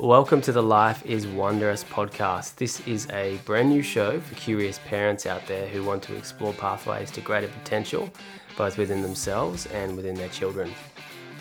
[0.00, 2.54] Welcome to the Life is Wondrous podcast.
[2.54, 6.52] This is a brand new show for curious parents out there who want to explore
[6.52, 8.08] pathways to greater potential,
[8.56, 10.72] both within themselves and within their children.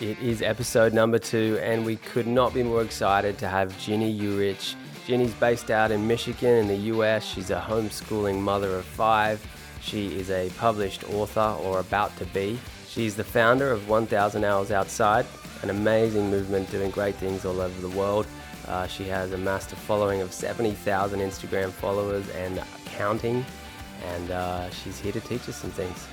[0.02, 4.20] It is episode number two, and we could not be more excited to have Ginny
[4.20, 4.74] Yurich.
[5.06, 7.24] Ginny's based out in Michigan in the US.
[7.24, 9.40] She's a homeschooling mother of five.
[9.82, 12.58] She is a published author or about to be.
[12.90, 15.28] She's the founder of 1000 Hours Outside,
[15.62, 18.26] an amazing movement doing great things all over the world.
[18.68, 23.46] Uh, she has amassed a following of 70,000 Instagram followers and counting,
[24.06, 26.06] and uh, she's here to teach us some things.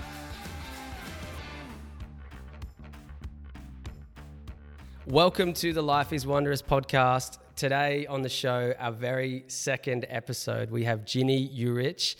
[5.06, 7.38] Welcome to the Life is Wondrous podcast.
[7.56, 12.14] Today on the show, our very second episode, we have Ginny Yurich.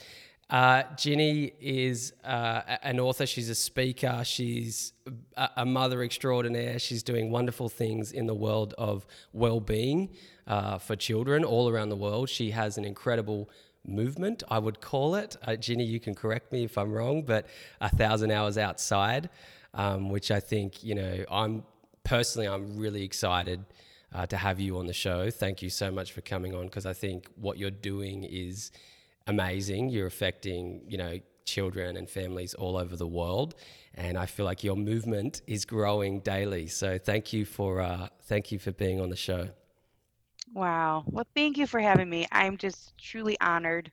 [0.50, 4.92] Uh, Ginny is uh, an author, she's a speaker, she's
[5.56, 6.78] a mother extraordinaire.
[6.78, 10.10] She's doing wonderful things in the world of well being
[10.46, 12.28] uh, for children all around the world.
[12.28, 13.48] She has an incredible
[13.86, 15.36] movement, I would call it.
[15.42, 17.47] Uh, Ginny, you can correct me if I'm wrong, but
[17.80, 19.30] a thousand hours outside,
[19.72, 21.64] um, which I think, you know, I'm
[22.04, 23.64] personally, I'm really excited.
[24.12, 25.28] Uh, to have you on the show.
[25.28, 28.70] Thank you so much for coming on because I think what you're doing is
[29.27, 29.89] amazing.
[29.91, 33.55] You're affecting, you know, children and families all over the world,
[33.94, 36.66] and I feel like your movement is growing daily.
[36.66, 39.48] So thank you for uh, thank you for being on the show.
[40.53, 41.05] Wow.
[41.06, 42.27] Well, thank you for having me.
[42.31, 43.91] I'm just truly honored.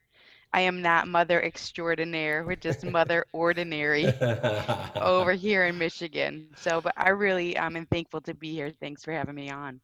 [0.54, 2.44] I am not mother extraordinaire.
[2.46, 4.08] We're just mother ordinary
[4.96, 6.48] over here in Michigan.
[6.58, 8.72] So, but I really um, am thankful to be here.
[8.80, 9.80] Thanks for having me on.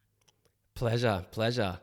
[0.75, 1.79] Pleasure, pleasure.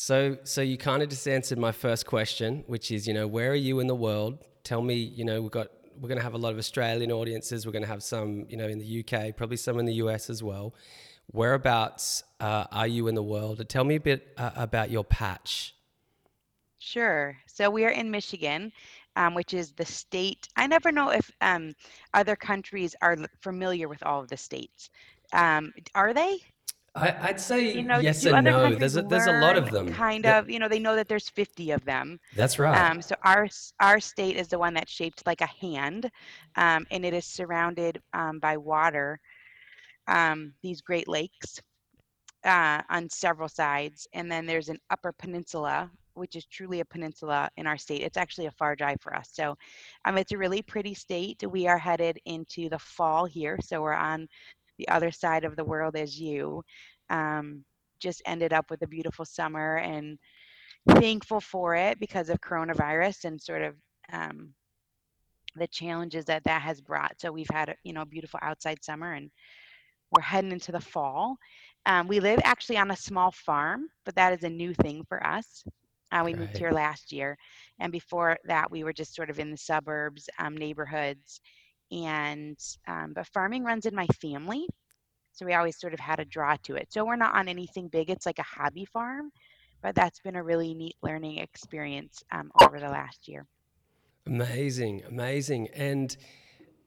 [0.00, 3.50] So, so you kind of just answered my first question, which is, you know, where
[3.50, 4.38] are you in the world?
[4.62, 7.66] Tell me, you know, we've got we're going to have a lot of Australian audiences.
[7.66, 10.30] We're going to have some, you know, in the UK, probably some in the US
[10.30, 10.72] as well.
[11.32, 13.68] Whereabouts uh, are you in the world?
[13.68, 15.74] Tell me a bit uh, about your patch.
[16.78, 17.36] Sure.
[17.46, 18.70] So we are in Michigan,
[19.16, 20.46] um, which is the state.
[20.54, 21.74] I never know if um,
[22.14, 24.90] other countries are familiar with all of the states.
[25.32, 26.38] Um, are they?
[26.94, 28.74] I, would say you know, yes and no.
[28.74, 29.92] There's a, there's a lot of them.
[29.92, 32.18] Kind of, you know, they know that there's 50 of them.
[32.34, 32.90] That's right.
[32.90, 33.48] Um, so our
[33.80, 36.10] our state is the one that's shaped like a hand,
[36.56, 39.20] um, and it is surrounded um, by water.
[40.06, 41.60] Um, these Great Lakes
[42.44, 47.50] uh, on several sides, and then there's an Upper Peninsula, which is truly a peninsula
[47.58, 48.02] in our state.
[48.02, 49.28] It's actually a far drive for us.
[49.32, 49.56] So,
[50.06, 51.44] um, it's a really pretty state.
[51.46, 54.28] We are headed into the fall here, so we're on
[54.78, 56.62] the other side of the world as you.
[57.10, 57.64] Um,
[58.00, 60.18] just ended up with a beautiful summer and
[60.88, 63.74] thankful for it because of coronavirus and sort of
[64.12, 64.50] um,
[65.56, 67.20] the challenges that that has brought.
[67.20, 69.30] So we've had a you know a beautiful outside summer and
[70.12, 71.36] we're heading into the fall.
[71.86, 75.24] Um, we live actually on a small farm, but that is a new thing for
[75.26, 75.64] us.
[76.10, 76.40] Uh, we right.
[76.40, 77.36] moved here last year,
[77.80, 81.40] and before that, we were just sort of in the suburbs, um, neighborhoods,
[81.90, 84.66] and um, but farming runs in my family
[85.32, 86.88] so we always sort of had a draw to it.
[86.90, 89.30] So we're not on anything big it's like a hobby farm
[89.82, 93.46] but that's been a really neat learning experience um, over the last year.
[94.26, 96.16] Amazing amazing and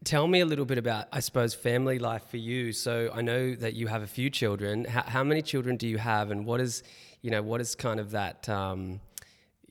[0.03, 2.73] tell me a little bit about i suppose family life for you.
[2.73, 4.85] So i know that you have a few children.
[4.85, 6.84] How, how many children do you have and what is
[7.22, 9.00] you know what is kind of that um,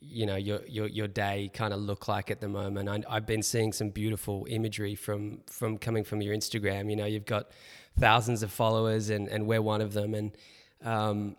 [0.01, 2.89] you know your your your day kind of look like at the moment.
[2.89, 6.91] I, have been seeing some beautiful imagery from from coming from your Instagram.
[6.91, 7.51] You know, you've got
[7.99, 10.15] thousands of followers, and and we're one of them.
[10.15, 10.37] And
[10.83, 11.37] um,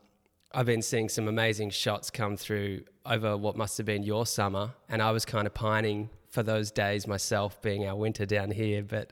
[0.54, 4.72] I've been seeing some amazing shots come through over what must have been your summer,
[4.90, 8.84] and I was kind of pining for those days myself, being our winter down here.
[8.84, 9.12] But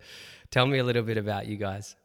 [0.51, 1.95] tell me a little bit about you guys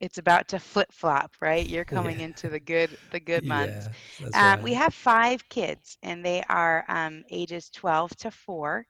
[0.00, 1.66] it's about to flip flop, right?
[1.66, 2.24] You're coming yeah.
[2.24, 3.88] into the good the good months.
[4.20, 4.62] Yeah, um, right.
[4.62, 8.86] We have five kids, and they are um, ages 12 to four,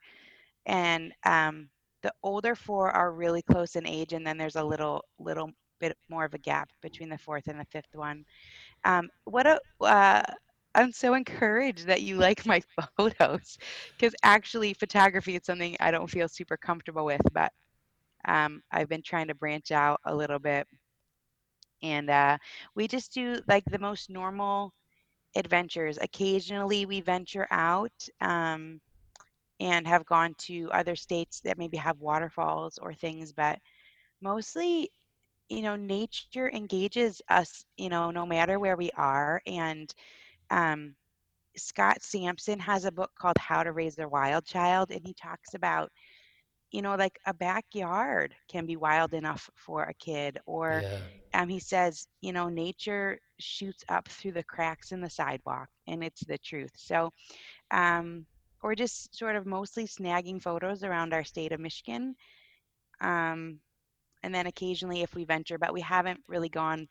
[0.67, 1.69] and um,
[2.03, 5.51] the older four are really close in age, and then there's a little little
[5.81, 8.25] bit more of a gap between the fourth and the fifth one.
[8.85, 10.23] Um, what a uh,
[10.75, 12.61] I'm so encouraged that you like my
[12.97, 13.59] photos
[13.99, 17.53] because actually photography is something I don't feel super comfortable with, but
[18.27, 20.67] um, I've been trying to branch out a little bit
[21.85, 22.39] and uh,
[22.75, 24.73] we just do like the most normal
[25.37, 25.99] adventures.
[26.01, 28.81] Occasionally, we venture out um,
[29.61, 33.59] and have gone to other states that maybe have waterfalls or things, but
[34.23, 34.91] mostly,
[35.49, 39.41] you know, nature engages us, you know, no matter where we are.
[39.47, 39.93] And
[40.51, 40.95] um,
[41.57, 45.55] Scott Sampson has a book called How to Raise a Wild Child, and he talks
[45.55, 45.91] about
[46.75, 50.41] you know, like a backyard can be wild enough for a kid.
[50.45, 50.99] Or yeah.
[51.33, 56.03] um, he says, you know, nature shoots up through the cracks in the sidewalk, and
[56.03, 56.73] it's the truth.
[56.75, 57.13] So,
[57.71, 58.27] um,
[58.61, 62.17] we're just sort of mostly snagging photos around our state of Michigan.
[63.01, 63.61] Um,
[64.25, 66.89] and then occasionally if we venture, but we haven't really gone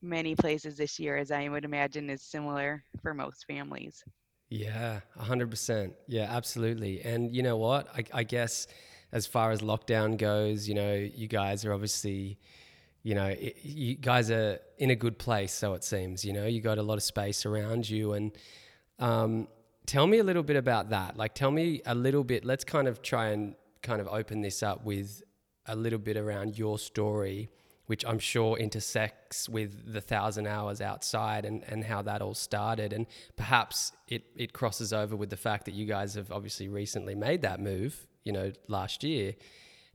[0.00, 4.02] many places this year, as I would imagine is similar for most families.
[4.48, 5.92] Yeah, 100%.
[6.06, 7.02] Yeah, absolutely.
[7.02, 7.88] And you know what?
[7.94, 8.68] I, I guess
[9.12, 12.38] as far as lockdown goes, you know, you guys are obviously,
[13.02, 16.24] you know, it, you guys are in a good place, so it seems.
[16.24, 18.12] You know, you got a lot of space around you.
[18.12, 18.32] And
[18.98, 19.48] um,
[19.86, 21.16] tell me a little bit about that.
[21.16, 22.44] Like, tell me a little bit.
[22.44, 25.22] Let's kind of try and kind of open this up with
[25.66, 27.50] a little bit around your story
[27.88, 32.92] which I'm sure intersects with the thousand hours outside and, and how that all started.
[32.92, 37.14] And perhaps it, it crosses over with the fact that you guys have obviously recently
[37.14, 39.36] made that move, you know, last year.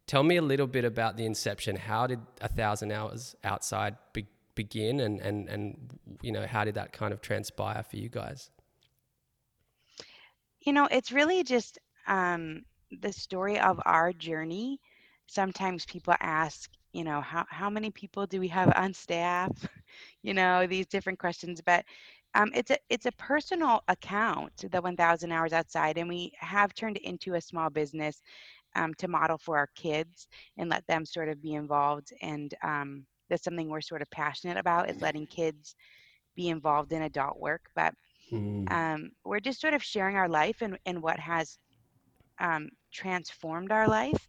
[0.08, 1.76] Tell me a little bit about the inception.
[1.76, 4.26] How did a thousand hours outside be,
[4.56, 5.94] begin and, and, and,
[6.24, 8.50] you know, how did that kind of transpire for you guys?
[10.62, 12.64] You know, it's really just um,
[13.02, 14.80] the story of our journey.
[15.28, 19.52] Sometimes people ask, you know how, how many people do we have on staff
[20.24, 21.84] you know these different questions but
[22.36, 26.98] um, it's a it's a personal account the 1000 hours outside and we have turned
[26.98, 28.22] it into a small business
[28.76, 33.06] um, to model for our kids and let them sort of be involved and um,
[33.30, 35.76] that's something we're sort of passionate about is letting kids
[36.36, 37.94] be involved in adult work but
[38.32, 39.10] mm.
[39.26, 41.58] we're just sort of sharing our life and, and what has
[42.40, 44.28] um, transformed our life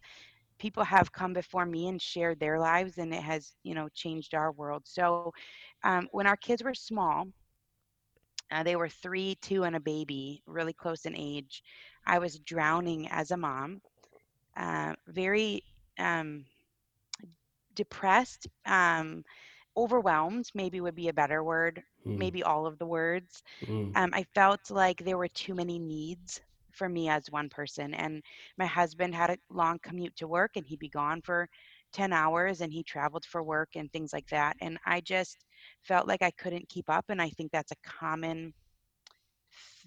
[0.59, 4.33] people have come before me and shared their lives and it has you know changed
[4.33, 5.31] our world so
[5.83, 7.25] um, when our kids were small
[8.51, 11.63] uh, they were three two and a baby really close in age
[12.05, 13.81] i was drowning as a mom
[14.57, 15.61] uh, very
[15.99, 16.45] um,
[17.75, 19.23] depressed um,
[19.77, 22.17] overwhelmed maybe would be a better word mm.
[22.17, 23.91] maybe all of the words mm.
[23.95, 26.41] i felt like there were too many needs
[26.75, 27.93] for me as one person.
[27.93, 28.21] And
[28.57, 31.47] my husband had a long commute to work and he'd be gone for
[31.93, 34.55] 10 hours and he traveled for work and things like that.
[34.61, 35.45] And I just
[35.83, 37.05] felt like I couldn't keep up.
[37.09, 38.53] And I think that's a common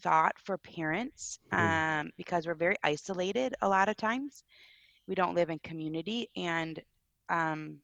[0.00, 2.00] thought for parents mm-hmm.
[2.00, 4.44] um, because we're very isolated a lot of times.
[5.06, 6.28] We don't live in community.
[6.36, 6.80] And
[7.28, 7.78] um,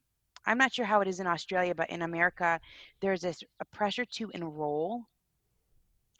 [0.47, 2.61] I'm not sure how it is in Australia, but in America,
[3.01, 5.05] there's this a pressure to enroll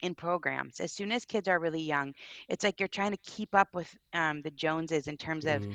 [0.03, 2.13] in programs as soon as kids are really young
[2.49, 5.75] it's like you're trying to keep up with um, the joneses in terms of mm.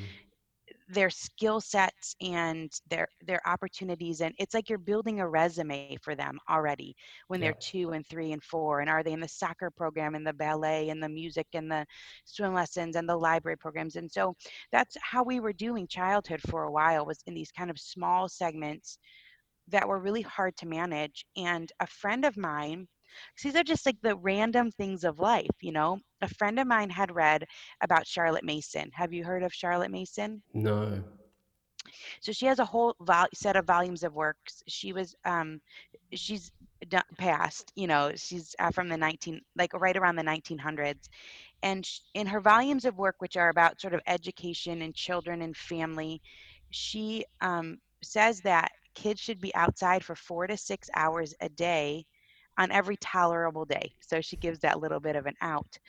[0.90, 6.16] their skill sets and their their opportunities and it's like you're building a resume for
[6.16, 6.96] them already
[7.28, 7.48] when yeah.
[7.48, 10.34] they're two and three and four and are they in the soccer program and the
[10.34, 11.86] ballet and the music and the
[12.26, 14.36] swim lessons and the library programs and so
[14.72, 18.28] that's how we were doing childhood for a while was in these kind of small
[18.28, 18.98] segments
[19.70, 22.88] that were really hard to manage and a friend of mine
[23.42, 26.00] these are just like the random things of life, you know.
[26.22, 27.46] A friend of mine had read
[27.82, 28.90] about Charlotte Mason.
[28.94, 30.42] Have you heard of Charlotte Mason?
[30.54, 31.04] No.
[32.22, 34.64] So she has a whole vol- set of volumes of works.
[34.68, 35.62] She was, um,
[36.14, 36.52] she's
[37.18, 41.10] passed, you know, she's uh, from the 19, like right around the 1900s.
[41.62, 45.42] And sh- in her volumes of work, which are about sort of education and children
[45.42, 46.22] and family,
[46.72, 52.06] she um, says that kids should be outside for four to six hours a day
[52.60, 53.92] on every tolerable day.
[54.02, 55.80] So she gives that little bit of an out.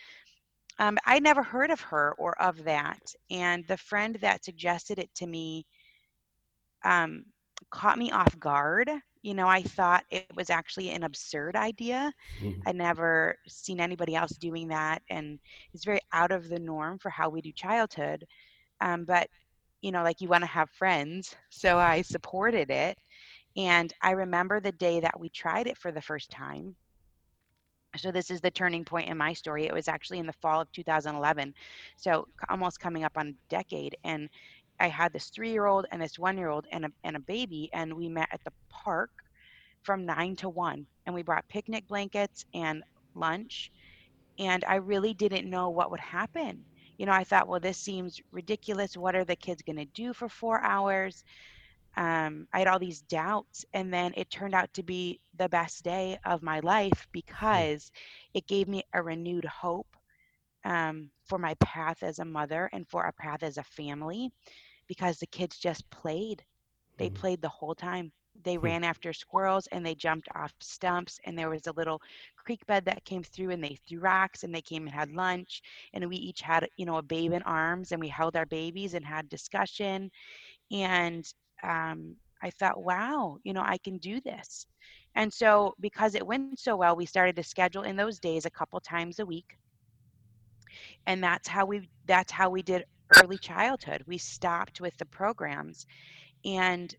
[0.78, 3.12] Um, I never heard of her or of that.
[3.30, 5.66] And the friend that suggested it to me
[6.84, 7.24] um,
[7.70, 8.88] caught me off guard.
[9.22, 12.12] You know, I thought it was actually an absurd idea.
[12.40, 12.60] Mm-hmm.
[12.66, 15.02] I'd never seen anybody else doing that.
[15.10, 15.38] And
[15.74, 18.24] it's very out of the norm for how we do childhood.
[18.80, 19.28] Um, but,
[19.82, 21.34] you know, like you want to have friends.
[21.50, 22.96] So I supported it.
[23.57, 26.76] And I remember the day that we tried it for the first time.
[27.97, 29.66] So this is the turning point in my story.
[29.66, 31.54] It was actually in the fall of 2011.
[31.97, 33.97] So almost coming up on a decade.
[34.04, 34.28] And
[34.78, 37.21] I had this three year old and this one year old and a, and a
[37.21, 37.69] baby.
[37.73, 39.11] And we met at the park
[39.83, 40.87] from nine to one.
[41.07, 42.85] And we brought picnic blankets and
[43.16, 43.73] lunch.
[44.38, 46.64] And I really didn't know what would happen.
[46.97, 48.97] You know, I thought, well, this seems ridiculous.
[48.97, 51.25] What are the kids going to do for four hours?
[51.97, 55.82] Um, I had all these doubts, and then it turned out to be the best
[55.82, 57.11] day of my life hmm.
[57.12, 57.90] because
[58.35, 59.97] it gave me a renewed hope
[60.64, 64.30] um, for my path as a mother and for a path as a family
[64.87, 66.42] because the kids just played.
[66.99, 67.14] They mm-hmm.
[67.14, 68.12] played the whole time.
[68.42, 68.64] They mm-hmm.
[68.64, 72.00] ran after squirrels and they jumped off stumps, and there was a little
[72.37, 75.62] creek bed that came through, and they threw rocks and they came and had lunch.
[75.94, 78.94] And we each had, you know, a babe in arms, and we held our babies
[78.94, 80.11] and had discussion.
[80.70, 81.25] And
[81.62, 84.66] um, I thought, wow, you know, I can do this.
[85.14, 88.40] And so, because it went so well, we started to schedule in those days a
[88.40, 89.46] couple times a week.
[91.06, 94.02] And that's how we that's how we did early childhood.
[94.06, 95.86] We stopped with the programs
[96.44, 96.94] and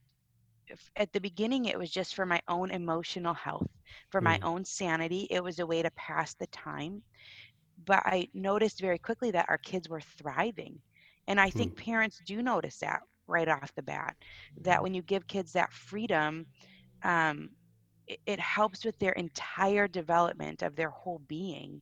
[0.96, 3.68] at the beginning it was just for my own emotional health,
[4.10, 4.44] for my Mm.
[4.44, 5.28] own sanity.
[5.30, 7.04] It was a way to pass the time.
[7.86, 10.82] But I noticed very quickly that our kids were thriving.
[11.28, 14.16] And I think parents do notice that right off the bat
[14.62, 16.46] that when you give kids that freedom,
[17.04, 17.50] um,
[18.08, 21.82] it, it helps with their entire development of their whole being.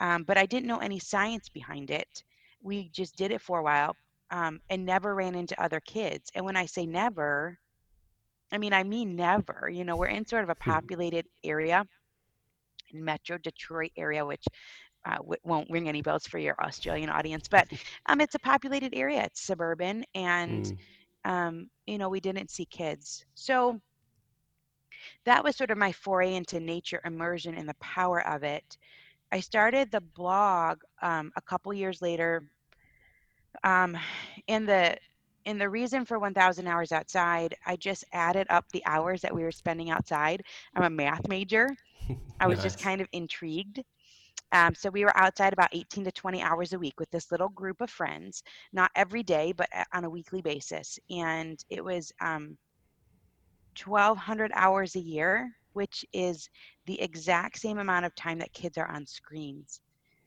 [0.00, 2.22] Um, but I didn't know any science behind it.
[2.62, 3.96] We just did it for a while
[4.30, 6.30] um, and never ran into other kids.
[6.34, 7.58] And when I say never,
[8.52, 9.68] I mean, I mean never.
[9.72, 10.88] You know, we're in sort of a Hmm.
[10.88, 11.84] populated area,
[12.92, 14.44] Metro Detroit area, which
[15.06, 17.66] uh, w- won't ring any bells for your Australian audience, but
[18.06, 19.22] um, it's a populated area.
[19.24, 20.78] It's suburban, and Mm.
[21.24, 23.24] um, you know, we didn't see kids.
[23.34, 23.80] So
[25.24, 28.76] that was sort of my foray into nature immersion and the power of it.
[29.32, 32.42] I started the blog um, a couple years later,
[33.64, 33.96] um,
[34.48, 34.96] and the
[35.46, 39.42] and the reason for 1,000 hours outside, I just added up the hours that we
[39.42, 40.42] were spending outside.
[40.74, 41.68] I'm a math major.
[42.40, 43.80] I was just kind of intrigued.
[44.52, 47.50] Um, so we were outside about 18 to 20 hours a week with this little
[47.50, 50.98] group of friends, not every day, but on a weekly basis.
[51.10, 52.56] And it was um,
[53.84, 56.48] 1,200 hours a year, which is
[56.86, 59.80] the exact same amount of time that kids are on screens.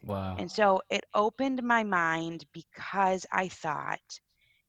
[0.05, 0.35] Wow.
[0.37, 3.99] And so it opened my mind because I thought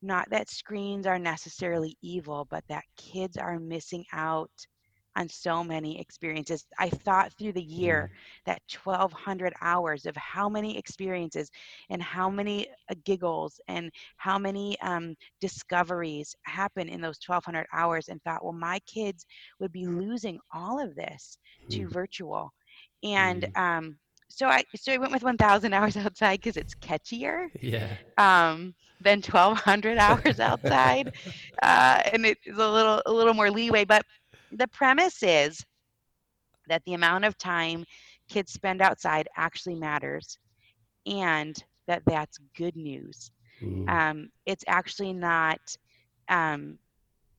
[0.03, 4.51] not that screens are necessarily evil, but that kids are missing out
[5.17, 6.65] on so many experiences.
[6.79, 8.11] I thought through the year
[8.47, 11.51] that 1200 hours of how many experiences
[11.91, 18.09] and how many uh, giggles and how many um, discoveries happen in those 1200 hours
[18.09, 19.27] and thought, well, my kids
[19.61, 21.37] would be losing all of this
[21.71, 21.91] to Mm.
[21.91, 22.53] virtual.
[23.03, 23.97] And um,
[24.29, 27.97] so I so I went with 1,000 hours outside because it's catchier Yeah.
[28.19, 31.11] um, than 1,200 hours outside,
[31.63, 33.85] uh, and it is a little a little more leeway.
[33.85, 34.05] But
[34.57, 35.65] the premise is
[36.69, 37.85] that the amount of time
[38.29, 40.39] kids spend outside actually matters,
[41.07, 43.31] and that that's good news.
[43.61, 43.89] Mm.
[43.89, 45.61] Um, it's actually not,
[46.29, 46.79] um,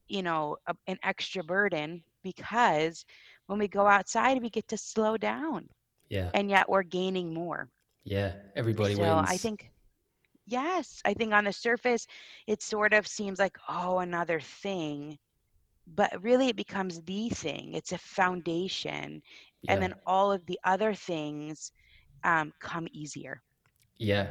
[0.08, 3.04] you know, a, an extra burden because
[3.46, 5.68] when we go outside, we get to slow down,
[6.08, 6.30] Yeah.
[6.34, 7.68] and yet we're gaining more.
[8.04, 8.32] Yeah.
[8.56, 9.28] Everybody so wins.
[9.30, 9.70] I think,
[10.46, 12.06] yes, I think on the surface,
[12.46, 15.18] it sort of seems like, oh, another thing.
[15.86, 17.74] But really, it becomes the thing.
[17.74, 19.22] It's a foundation.
[19.62, 19.72] Yeah.
[19.72, 21.72] And then all of the other things
[22.24, 23.42] um, come easier.
[23.98, 24.26] yeah.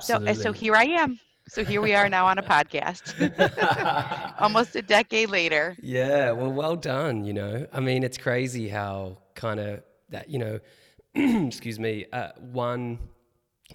[0.00, 0.30] So, Absolutely.
[0.30, 1.18] uh, so here I am.
[1.48, 3.14] So here we are now on a podcast,
[4.38, 5.76] almost a decade later.
[5.80, 7.24] Yeah, well, well done.
[7.24, 10.60] You know, I mean, it's crazy how kind of that, you know,
[11.46, 12.98] excuse me, uh, one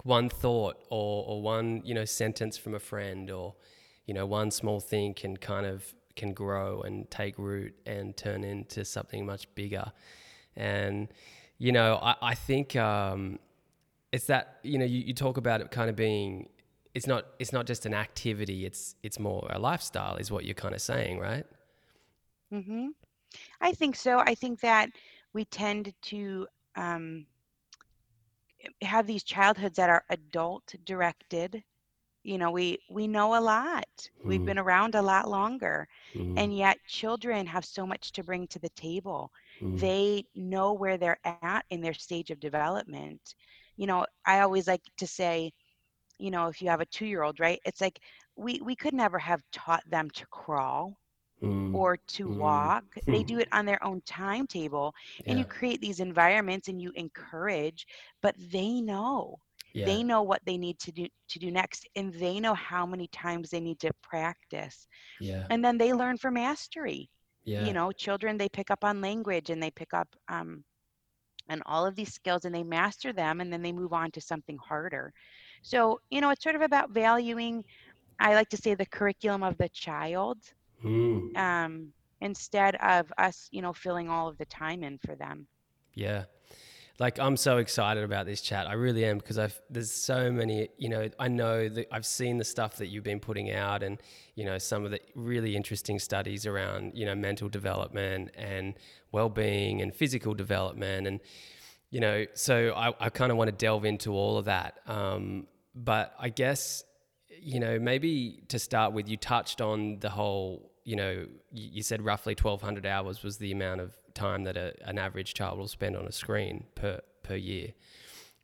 [0.02, 3.54] one thought or or one you know sentence from a friend or
[4.06, 8.44] you know one small thing can kind of can grow and take root and turn
[8.44, 9.92] into something much bigger.
[10.56, 11.08] And
[11.58, 13.38] you know, I, I think um,
[14.12, 16.48] it's that you know you, you talk about it kind of being
[16.94, 20.54] it's not it's not just an activity it's it's more a lifestyle is what you're
[20.54, 21.44] kind of saying right
[22.54, 22.88] Mm-hmm.
[23.60, 24.18] I think so.
[24.18, 24.90] I think that
[25.32, 27.26] we tend to um,
[28.82, 31.62] have these childhoods that are adult directed.
[32.24, 34.10] You know, we we know a lot.
[34.26, 34.52] We've Mm.
[34.52, 38.60] been around a lot longer, Mm, and yet children have so much to bring to
[38.60, 39.32] the table.
[39.60, 43.20] mm, They know where they're at in their stage of development.
[43.66, 45.52] You know, I always like to say,
[46.18, 47.60] you know, if you have a two-year-old, right?
[47.64, 48.00] It's like
[48.36, 50.98] we we could never have taught them to crawl
[51.42, 52.30] mm, or to Mm.
[52.30, 52.84] walk.
[53.10, 54.94] They do it on their own timetable,
[55.26, 57.86] and you create these environments and you encourage,
[58.22, 59.38] but they know.
[59.74, 62.86] Yeah, They know what they need to do to do next, and they know how
[62.86, 64.86] many times they need to practice.
[65.18, 67.10] yeah, And then they learn for mastery.
[67.44, 70.64] yeah, You know, children they pick up on language and they pick up um,
[71.48, 74.20] and all of these skills and they master them, and then they move on to
[74.20, 75.12] something harder.
[75.62, 77.64] So you know, it's sort of about valuing.
[78.18, 80.38] I like to say the curriculum of the child
[80.84, 85.46] mm, um, instead of us, you know, filling all of the time in for them.
[85.94, 86.24] yeah.
[87.00, 88.68] Like I'm so excited about this chat.
[88.68, 90.68] I really am because I've there's so many.
[90.78, 94.00] You know, I know that I've seen the stuff that you've been putting out, and
[94.36, 98.74] you know some of the really interesting studies around you know mental development and
[99.10, 101.20] well-being and physical development, and
[101.94, 104.80] you know, so I, I kind of want to delve into all of that.
[104.88, 105.46] Um,
[105.76, 106.82] but I guess,
[107.40, 112.02] you know, maybe to start with, you touched on the whole you know, you, said
[112.02, 115.96] roughly 1,200 hours was the amount of time that a, an average child will spend
[115.96, 117.68] on a screen per per year.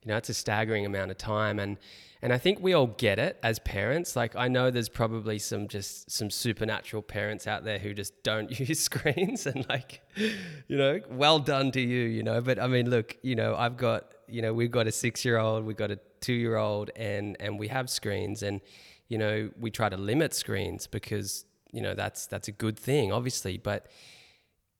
[0.02, 1.76] You know, it's a staggering amount of time, and
[2.22, 4.16] and I think we all get it as parents.
[4.16, 8.58] Like I know there's probably some just some supernatural parents out there who just don't
[8.68, 12.04] use screens, and like, you know, well done to you.
[12.04, 14.92] You know, but I mean, look, you know, I've got you know we've got a
[14.92, 18.62] six year old, we've got a two year old, and and we have screens, and
[19.08, 23.12] you know we try to limit screens because you know that's that's a good thing,
[23.12, 23.86] obviously, but.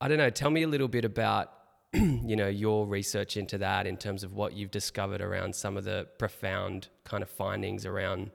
[0.03, 0.31] I don't know.
[0.31, 1.53] Tell me a little bit about
[1.93, 5.83] you know your research into that in terms of what you've discovered around some of
[5.83, 8.31] the profound kind of findings around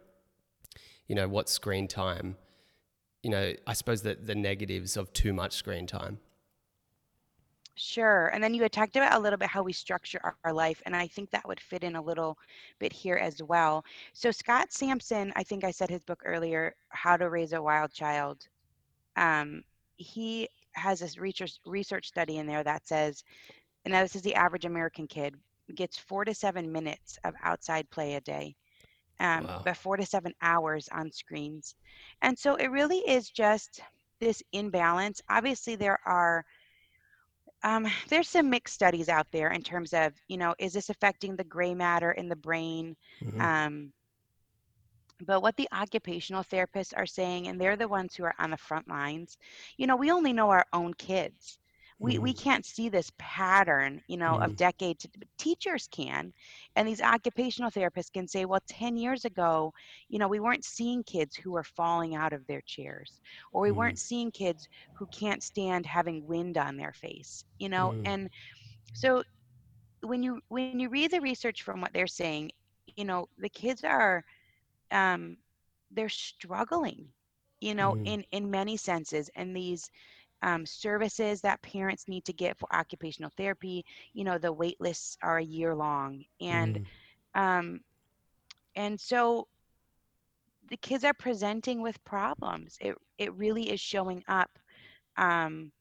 [1.08, 2.36] you know what screen time
[3.24, 6.18] you know i suppose the, the negatives of too much screen time
[7.77, 8.27] Sure.
[8.27, 10.82] And then you had talked about a little bit how we structure our, our life,
[10.86, 12.38] and I think that would fit in a little
[12.79, 13.84] bit here as well.
[14.13, 17.91] So Scott Sampson, I think I said his book earlier, How to Raise a Wild
[17.91, 18.48] Child.
[19.17, 19.63] Um,
[19.98, 23.24] he has this research research study in there that says,
[23.86, 25.36] and now this is the average American kid
[25.75, 28.55] gets four to seven minutes of outside play a day,
[29.20, 29.62] um, Wow.
[29.63, 31.75] but four to seven hours on screens,
[32.22, 33.82] and so it really is just
[34.20, 35.22] this imbalance.
[35.29, 36.46] Obviously, there are
[37.65, 41.36] um, there's some mixed studies out there in terms of you know is this affecting
[41.36, 43.41] the gray matter in the brain Mhm.
[43.41, 43.93] um,
[45.25, 48.57] but what the occupational therapists are saying and they're the ones who are on the
[48.57, 49.38] front lines
[49.77, 51.60] you know we only know our own kids
[52.00, 52.36] we, we Mm.
[52.36, 54.58] can't see this pattern you know of Mm.
[54.58, 55.06] decades
[55.38, 56.32] teachers can
[56.75, 59.72] and these occupational therapists can say well 10 years ago
[60.10, 63.20] you know we weren't seeing kids who were falling out of their chairs
[63.52, 63.72] or we Mm.
[63.72, 68.06] weren't seeing kids who can't stand having wind on their face you know Mm.
[68.06, 68.30] and
[68.94, 69.24] so
[70.02, 72.52] when you when you read the research from what they're saying
[72.96, 74.24] you know the kids are
[74.92, 75.38] um
[75.92, 77.08] they're struggling
[77.60, 78.06] you know Mm.
[78.06, 79.90] in in many senses and these
[80.42, 85.18] um, services that parents need to get for occupational therapy you know the wait lists
[85.22, 86.88] are a year long and Mm.
[87.36, 87.80] um
[88.75, 89.48] and so
[90.69, 94.50] the kids are presenting with problems it it really is showing up
[95.17, 95.71] um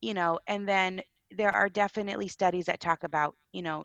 [0.00, 3.84] you know and then there are definitely studies that talk about you know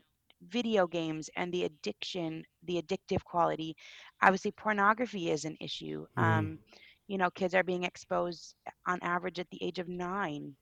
[0.49, 3.75] video games and the addiction the addictive quality
[4.21, 6.17] obviously pornography is an issue Mm.
[6.17, 6.57] um
[7.09, 8.55] you know kids are being exposed
[8.87, 10.55] on average at the age of 9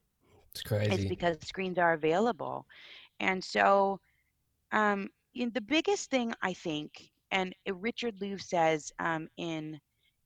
[0.50, 2.66] it's crazy it's because screens are available
[3.20, 3.98] and so
[4.72, 9.80] um in the biggest thing i think and richard louv says um, in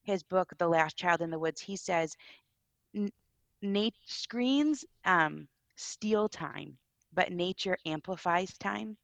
[0.05, 2.17] his book the last child in the woods he says
[2.97, 3.11] n-
[3.63, 6.79] nat- screens um, steal time,
[7.13, 8.97] but nature amplifies time.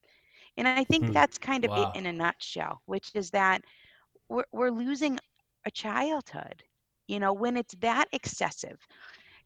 [0.59, 1.13] And I think Hmm.
[1.13, 1.79] that's kind of Wow.
[1.79, 3.63] it in a nutshell, which is that
[4.29, 5.19] we're, we're losing
[5.67, 6.65] a childhood,
[7.09, 8.79] you know, when it's that excessive.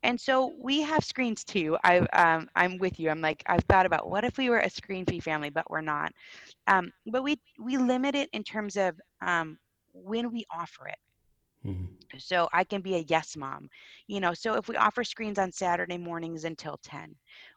[0.02, 1.78] And so we have screens too.
[1.84, 3.10] I, um, I'm with you.
[3.10, 6.12] I'm like, I've thought about what if we were a screen-free family, but we're not.
[6.66, 9.58] Um, but we we limit it in terms of um,
[9.92, 10.98] when we offer it
[11.64, 11.96] Mhm.
[12.18, 13.68] so i can be a yes mom
[14.06, 17.14] you know so if we offer screens on saturday mornings until 10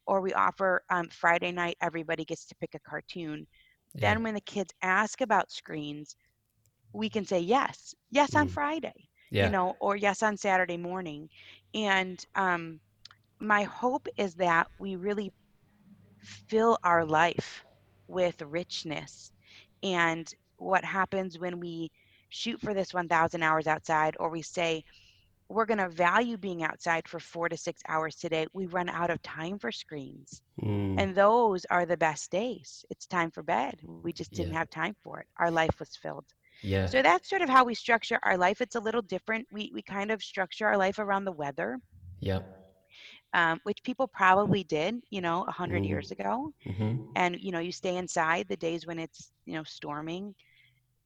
[0.08, 3.46] or we offer um, friday night everybody gets to pick a cartoon
[3.96, 6.16] yeah then when the kids ask about screens
[6.94, 8.50] we can say yes yes on Mm.
[8.50, 9.42] friday yeah.
[9.42, 11.30] you know or yes on saturday morning
[11.74, 12.80] and um,
[13.40, 15.32] my hope is that we really
[16.20, 17.66] fill our life
[18.08, 19.32] with richness
[19.84, 21.90] and what happens when we
[22.30, 24.84] shoot for this 1000 hours outside or we say
[25.50, 29.10] we're going to value being outside for four to six hours today we run out
[29.10, 30.98] of time for screens Mm.
[30.98, 32.86] and those are the best days.
[32.90, 33.82] It's time for bed.
[34.02, 34.54] We just didn't Yeah.
[34.54, 35.28] have time for it.
[35.38, 36.26] Our life was filled
[36.62, 36.88] yeah.
[36.88, 38.62] So that's sort of how we structure our life.
[38.62, 39.48] It's a little different.
[39.52, 41.80] We, we kind of structure our life around the weather.
[42.20, 42.42] Yeah
[43.34, 45.88] um, which people probably did you know a 100 Mm.
[45.88, 46.52] years ago.
[46.66, 50.34] Hmm and you know you stay inside the days when it's you know storming.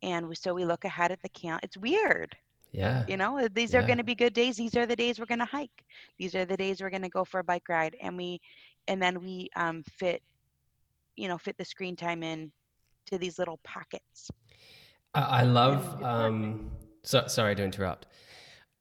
[0.02, 2.36] And we, so we look ahead at the count it's weird.
[2.72, 3.06] Yeah.
[3.08, 4.58] You know these are going to be good days.
[4.58, 5.86] These are the days we're going to hike.
[6.18, 7.96] These are the days we're going to go for a bike ride.
[8.02, 8.40] And we
[8.88, 10.22] and then we um, fit
[11.16, 12.52] you know fit the screen time in
[13.08, 14.30] to these little pockets
[15.14, 16.04] I, I love.
[16.04, 16.72] Um,
[17.04, 18.06] so sorry to interrupt.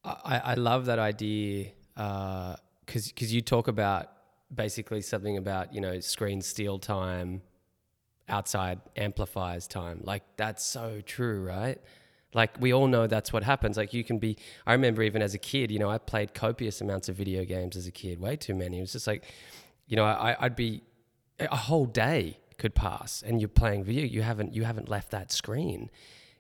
[0.04, 4.10] I, I love that idea because because you talk about
[4.54, 7.42] basically something about you know screen steal time,
[8.28, 10.00] outside amplifies time.
[10.04, 11.78] Like that's so true, right?
[12.34, 13.76] Like we all know that's what happens.
[13.76, 14.36] Like you can be.
[14.66, 17.76] I remember even as a kid, you know, I played copious amounts of video games
[17.76, 18.78] as a kid, way too many.
[18.78, 19.24] It was just like,
[19.86, 20.82] you know, I, I'd be
[21.40, 24.04] a whole day could pass and you're playing video.
[24.04, 25.90] You haven't you haven't left that screen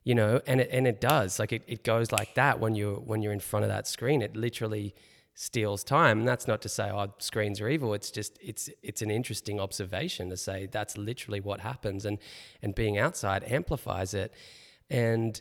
[0.04, 2.94] you know and it, and it does like it, it goes like that when you're
[2.94, 4.94] when you're in front of that screen it literally
[5.38, 6.18] steals time.
[6.18, 7.94] And that's not to say oh screens are evil.
[7.94, 12.18] It's just it's it's an interesting observation to say that's literally what happens and
[12.60, 14.34] and being outside amplifies it.
[14.90, 15.40] And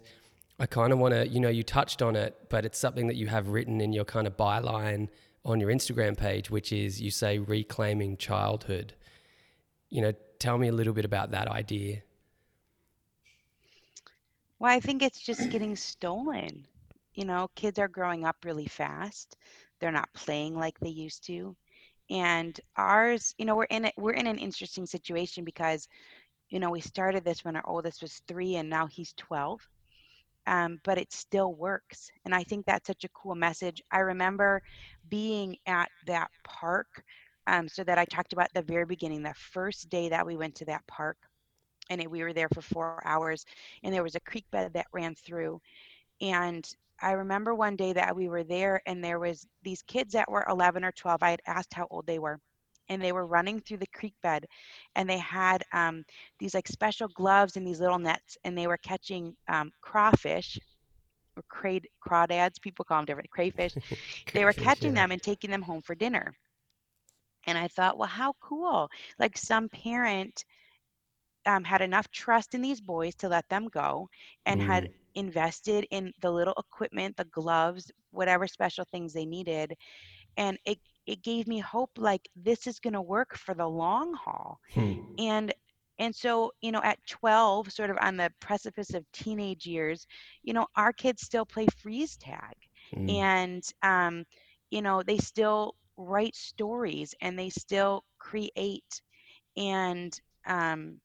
[0.60, 3.16] I kind of want to, you know, you touched on it, but it's something that
[3.16, 5.10] you have written in your kind of byline
[5.44, 8.94] on your Instagram page, which is you say reclaiming childhood.
[9.90, 12.02] You know, tell me a little bit about that idea.
[14.60, 16.66] Well, I think it's just getting stolen.
[17.14, 19.38] You know, kids are growing up really fast.
[19.80, 21.56] They're not playing like they used to.
[22.10, 25.88] And ours you know we're in we're in an interesting situation because
[26.50, 29.60] you know we started this when our oldest was three and now he's 12
[30.48, 32.10] um, but it still works.
[32.26, 33.82] And i think that's such a cool message.
[33.92, 34.62] I remember
[35.10, 37.04] being at that park
[37.48, 40.56] um, so that i talked about the very beginning the first day that we went
[40.56, 41.18] to that park
[41.90, 43.46] and it, we were there for four hours
[43.84, 45.60] and there was a creek bed that ran through
[46.22, 46.68] and
[47.02, 50.46] I remember one day that we were there and there was these kids that were
[50.50, 51.22] 11 or 12.
[51.22, 52.40] I had asked how old they were
[52.90, 54.46] and they were running through the creek bed
[54.96, 56.04] and they had um,
[56.40, 60.58] these like special gloves and these little nets and they were catching um, crawfish
[61.36, 63.76] or cray, crawdads people call them different crayfish
[64.34, 65.04] they were catching yeah.
[65.04, 66.34] them and taking them home for dinner
[67.48, 68.88] and i thought well how cool
[69.20, 70.46] like some parent
[71.48, 74.10] um, had enough trust in these boys to let them go
[74.46, 74.66] and mm.
[74.66, 79.74] had invested in the little equipment, the gloves, whatever special things they needed.
[80.36, 84.14] And it, it gave me hope like this is going to work for the long
[84.14, 84.60] haul.
[84.74, 84.94] Hmm.
[85.18, 85.54] And
[86.00, 90.06] and so, you know, at 12, sort of on the precipice of teenage years,
[90.44, 92.54] you know, our kids still play freeze tag.
[92.96, 93.14] Mm.
[93.16, 94.24] And, um,
[94.70, 99.02] you know, they still write stories and they still create.
[99.58, 101.00] And, um,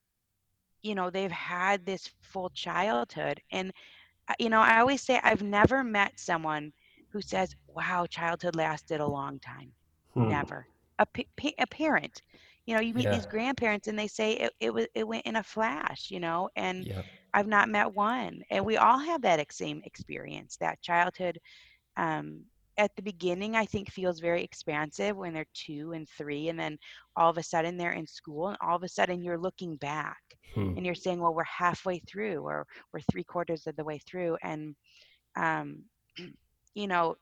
[0.83, 3.41] you know, they've had this full childhood.
[3.51, 3.73] And
[4.39, 6.73] you know, I always say I've never met someone
[7.11, 9.73] who says, "Wow, childhood lasted a long time."
[10.15, 10.29] Hmm.
[10.29, 10.67] Never.
[10.99, 11.07] A,
[11.59, 12.23] a parent,
[12.67, 13.15] you know, you meet yeah.
[13.15, 16.49] these grandparents and they say it, it was it went in a flash, you know,
[16.57, 17.05] and yep.
[17.35, 18.43] I've not met one.
[18.51, 20.57] And we all have that same experience.
[20.59, 21.41] That childhood
[21.97, 22.43] um,
[22.79, 26.79] at the beginning i think feels very expansive when they're two and three and then
[27.17, 30.21] all of a sudden they're in school and all of a sudden you're looking back
[30.55, 30.75] hmm.
[30.77, 34.37] and you're saying well we're halfway through or we're three quarters of the way through
[34.43, 34.75] and
[35.37, 35.83] um,
[36.75, 37.15] you know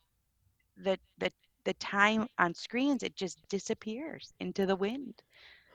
[0.77, 1.31] the the
[1.65, 5.15] the time on screens it just disappears into the wind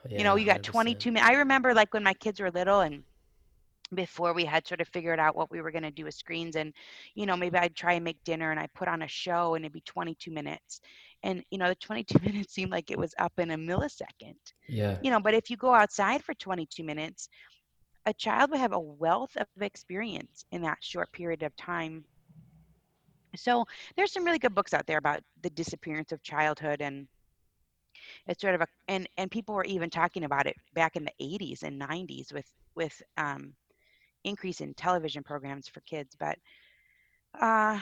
[0.10, 2.82] yeah, you know you got 22 minutes i remember like when my kids were little
[2.82, 3.04] and
[3.96, 6.56] before we had sort of figured out what we were going to do with screens
[6.56, 6.74] and
[7.14, 9.66] you know maybe i'd try and make dinner and i put on a show and
[9.66, 10.82] it'd be 22 minutes.
[11.24, 14.36] And you know the 22 minutes seemed like it was up in a millisecond.
[14.68, 14.98] Yeah.
[15.02, 17.30] You know but if you go outside for 22 minutes
[18.06, 22.06] a child would have a wealth of experience in that short period of time.
[23.36, 23.66] So
[23.98, 27.08] there's some really good books out there about the disappearance of childhood and
[28.28, 31.12] it's sort of a and and people were even talking about it back in the
[31.22, 33.54] 80s and 90s with with um,
[34.26, 36.38] increase in television programs for kids but
[37.42, 37.80] uh,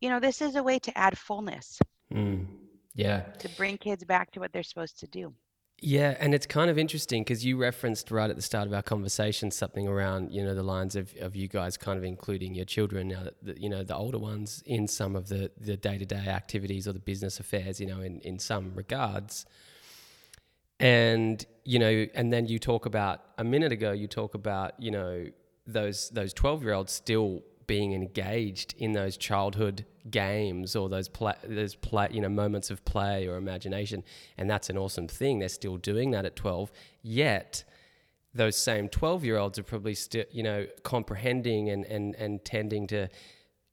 [0.00, 1.78] you know this is a way to add fullness.
[2.12, 2.46] Mm,
[2.94, 3.20] yeah.
[3.38, 5.32] To bring kids back to what they're supposed to do.
[5.80, 8.82] Yeah, and it's kind of interesting because you referenced right at the start of our
[8.82, 12.64] conversation something around you know the lines of, of you guys kind of including your
[12.64, 16.06] children, uh, the, you know the older ones in some of the the day to
[16.06, 19.46] day activities or the business affairs, you know, in in some regards.
[20.80, 24.90] And you know, and then you talk about a minute ago, you talk about you
[24.90, 25.26] know
[25.66, 31.32] those those 12 year olds still being engaged in those childhood games or those play,
[31.44, 34.04] those play, you know moments of play or imagination.
[34.36, 35.38] And that's an awesome thing.
[35.38, 36.70] They're still doing that at 12
[37.02, 37.64] yet
[38.34, 42.86] those same 12 year olds are probably still you know comprehending and and and tending
[42.88, 43.08] to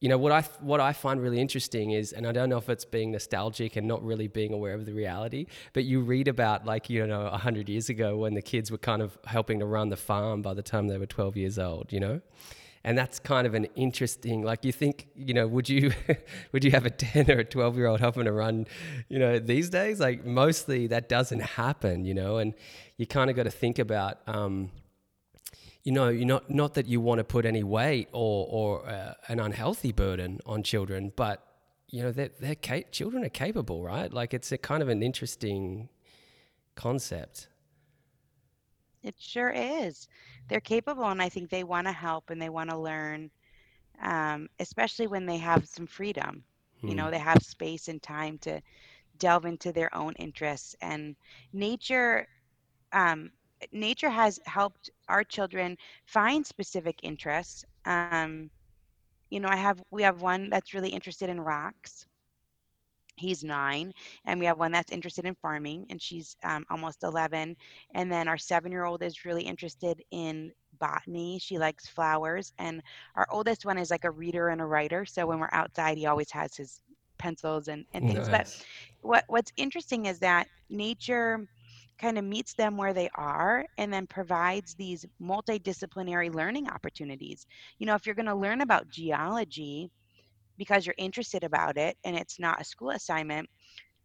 [0.02, 2.70] you know what I what I find really interesting is, and I don't know if
[2.70, 6.66] it's being nostalgic and not really being aware of the reality, but you read about
[6.66, 9.90] like you know hundred years ago when the kids were kind of helping to run
[9.90, 12.20] the farm by the time they were twelve years old, you know,
[12.84, 15.94] and that's kind of an interesting like you think you know would you
[16.52, 18.66] would you have a 10 or a 12 year old helping to run
[19.08, 20.00] you know these days?
[20.00, 22.38] Like mostly that doesn't happen you know?
[22.38, 22.56] And
[22.98, 24.72] you kind of got to think about um,
[25.84, 29.14] you know, you're not not that you want to put any weight or or uh,
[29.28, 31.46] an unhealthy burden on children, but
[31.90, 34.12] you know, they're, they're ca- children are capable, right?
[34.12, 35.90] Like it's a kind of an interesting
[36.76, 37.48] concept.
[39.04, 40.08] It sure is.
[40.48, 43.32] They're capable, and I think they want to help and they want to learn,
[44.02, 46.44] um, especially when they have some freedom.
[46.82, 46.88] Hmm.
[46.88, 47.12] You know, hmm.
[47.12, 48.62] they have space and time to
[49.18, 50.76] delve into their own interests.
[50.82, 51.16] And
[51.52, 52.28] nature
[52.94, 53.32] um,
[53.72, 57.66] nature has helped our children find specific interests.
[57.86, 58.50] Um,
[59.30, 62.06] you know, I have we have one that's really interested in rocks.
[63.18, 63.94] he's nine
[64.26, 67.56] and we have one that's interested in farming and she's um, almost 11
[67.94, 72.82] and then our seven year old is really interested in botany she likes flowers and
[73.16, 76.08] our oldest one is like a reader and a writer so when we're outside he
[76.08, 76.82] always has his
[77.18, 78.66] pencils and, and things nice.
[79.02, 81.48] but what what's interesting is that nature
[82.02, 87.46] kind of meets them where they are and then provides these multidisciplinary learning opportunities
[87.78, 89.92] you know if you're going to learn about geology
[90.58, 93.48] because you're interested about it and it's not a school assignment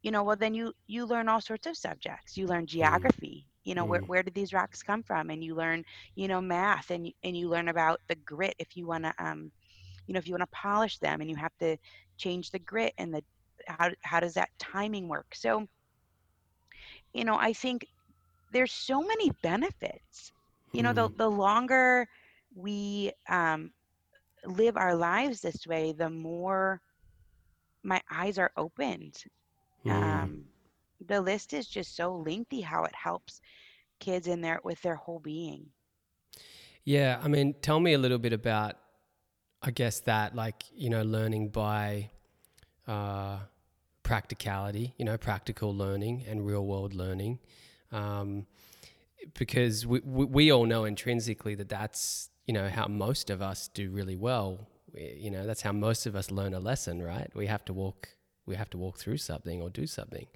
[0.03, 2.69] you know well then you you learn all sorts of subjects you learn mm.
[2.69, 3.89] geography you know mm.
[3.89, 5.83] where, where did these rocks come from and you learn
[6.15, 9.51] you know math and and you learn about the grit if you want to um
[10.07, 11.77] you know if you want to polish them and you have to
[12.19, 13.23] change the grit and the
[13.67, 15.67] how how does that timing work so
[17.17, 17.87] you know i think
[18.53, 20.33] there's so many benefits
[20.73, 21.17] you know the mm.
[21.17, 22.09] the longer
[22.55, 23.71] we um
[24.47, 26.81] live our lives this way, the more
[27.83, 29.25] my eyes are opened.
[29.85, 29.91] Mm.
[29.93, 30.45] Um,
[31.07, 33.41] the list is just so lengthy how it helps
[34.01, 35.67] kids in there with their whole being.
[36.85, 38.77] Yeah, I mean, tell me a little bit about,
[39.63, 42.11] I guess that like you know, learning by
[42.87, 43.39] uh,
[44.07, 47.41] practicality, you know, practical learning and real world learning,
[47.91, 48.47] um,
[49.37, 53.69] because we, we we all know intrinsically that that's you know how most of us
[53.75, 54.69] do really well.
[54.95, 57.29] You know that's how most of us learn a lesson right?
[57.35, 58.11] We have to walk
[58.47, 60.27] we have to walk through something or do something.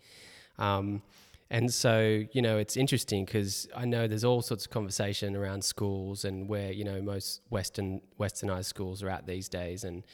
[0.58, 1.02] Um,
[1.48, 5.64] and so you know it's interesting because i know there's all sorts of conversation around
[5.64, 10.04] schools and where you know most western westernized schools are at these days and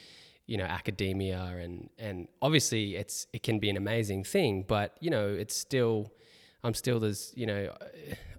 [0.47, 5.09] you know academia and and obviously it's it can be an amazing thing but you
[5.09, 6.11] know it's still
[6.63, 7.69] i'm still there's you know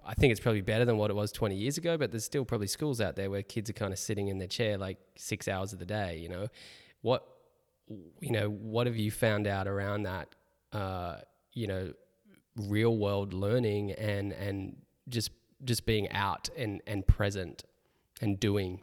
[0.09, 2.43] I think it's probably better than what it was 20 years ago, but there's still
[2.43, 5.47] probably schools out there where kids are kind of sitting in their chair like six
[5.47, 6.17] hours of the day.
[6.17, 6.47] You know,
[7.01, 7.27] what
[8.19, 10.29] you know, what have you found out around that?
[10.73, 11.17] Uh,
[11.53, 11.93] you know,
[12.55, 14.77] real world learning and and
[15.09, 15.29] just
[15.63, 17.63] just being out and and present
[18.19, 18.81] and doing.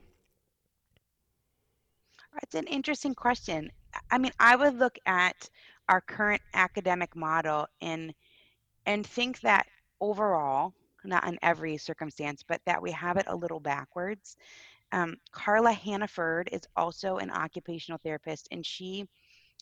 [2.42, 3.70] It's an interesting question.
[4.10, 5.48] I mean, I would look at
[5.88, 8.14] our current academic model and
[8.84, 9.66] and think that
[10.00, 10.72] overall
[11.06, 14.36] not in every circumstance, but that we have it a little backwards.
[14.92, 19.06] Um, Carla Hannaford is also an occupational therapist, and she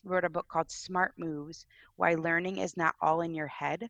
[0.03, 3.89] wrote a book called Smart Moves Why Learning is Not All in Your Head.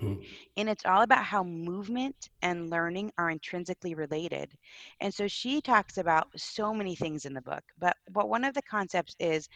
[0.00, 0.14] Hmm.
[0.56, 4.52] And it's all about how movement and learning are intrinsically related.
[5.00, 7.64] And so she talks about so many things in the book.
[7.78, 9.48] But, but one of the concepts is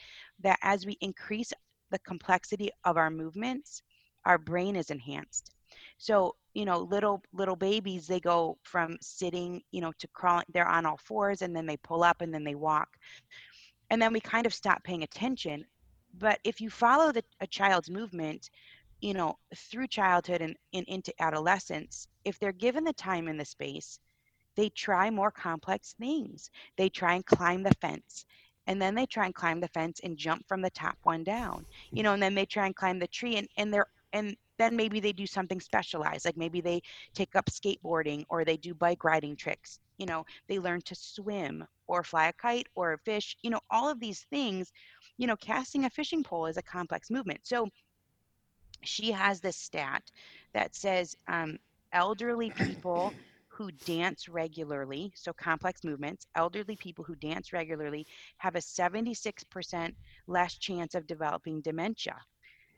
[0.42, 1.52] that as we increase
[1.90, 3.82] the complexity of our movements,
[4.24, 5.52] our brain is enhanced.
[5.98, 10.68] So, you know, little little babies, they go from sitting, you know, to crawling, they're
[10.68, 12.88] on all fours and then they pull up and then they walk.
[13.90, 15.64] And then we kind of stop paying attention.
[16.18, 18.50] But if you follow the, a child's movement,
[19.00, 23.44] you know, through childhood and, and into adolescence, if they're given the time and the
[23.44, 23.98] space,
[24.56, 26.50] they try more complex things.
[26.76, 28.24] They try and climb the fence
[28.66, 31.66] and then they try and climb the fence and jump from the top one down
[31.90, 31.96] hmm.
[31.96, 34.76] you know and then they try and climb the tree and, and they're and then
[34.76, 36.80] maybe they do something specialized like maybe they
[37.14, 41.64] take up skateboarding or they do bike riding tricks you know they learn to swim
[41.86, 44.72] or fly a kite or fish you know all of these things
[45.18, 47.66] you know casting a fishing pole is a complex movement so
[48.82, 50.02] she has this stat
[50.52, 51.58] that says um,
[51.92, 53.12] elderly people
[53.48, 58.06] who dance regularly, so complex movements, elderly people who dance regularly
[58.38, 59.94] have a 76%
[60.26, 62.16] less chance of developing dementia.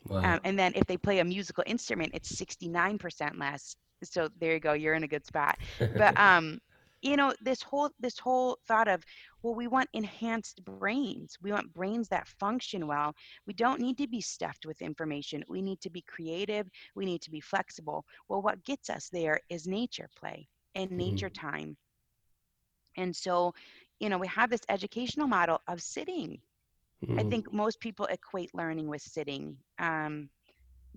[0.08, 0.18] Wow.
[0.18, 3.76] Um, and then if they play a musical instrument, it's 69% less.
[4.02, 4.72] So there you go.
[4.72, 5.58] You're in a good spot.
[5.78, 6.60] But, um,
[7.02, 9.02] you know, this whole, this whole thought of,
[9.42, 11.36] well, we want enhanced brains.
[11.42, 13.14] We want brains that function well.
[13.46, 15.44] We don't need to be stuffed with information.
[15.48, 16.68] We need to be creative.
[16.94, 18.04] We need to be flexible.
[18.28, 21.48] Well, what gets us there is nature play and nature mm-hmm.
[21.48, 21.76] time.
[22.96, 23.54] And so,
[24.00, 26.40] you know, we have this educational model of sitting
[27.04, 27.18] Mm-hmm.
[27.18, 29.56] I think most people equate learning with sitting.
[29.78, 30.28] Um,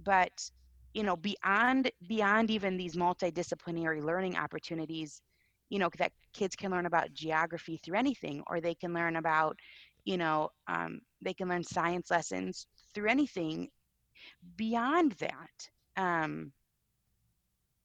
[0.03, 0.49] but
[0.93, 5.21] you know, beyond beyond even these multidisciplinary learning opportunities,
[5.69, 9.57] you know, that kids can learn about geography through anything, or they can learn about,
[10.03, 13.69] you know, um, they can learn science lessons through anything.
[14.55, 16.51] Beyond that, um,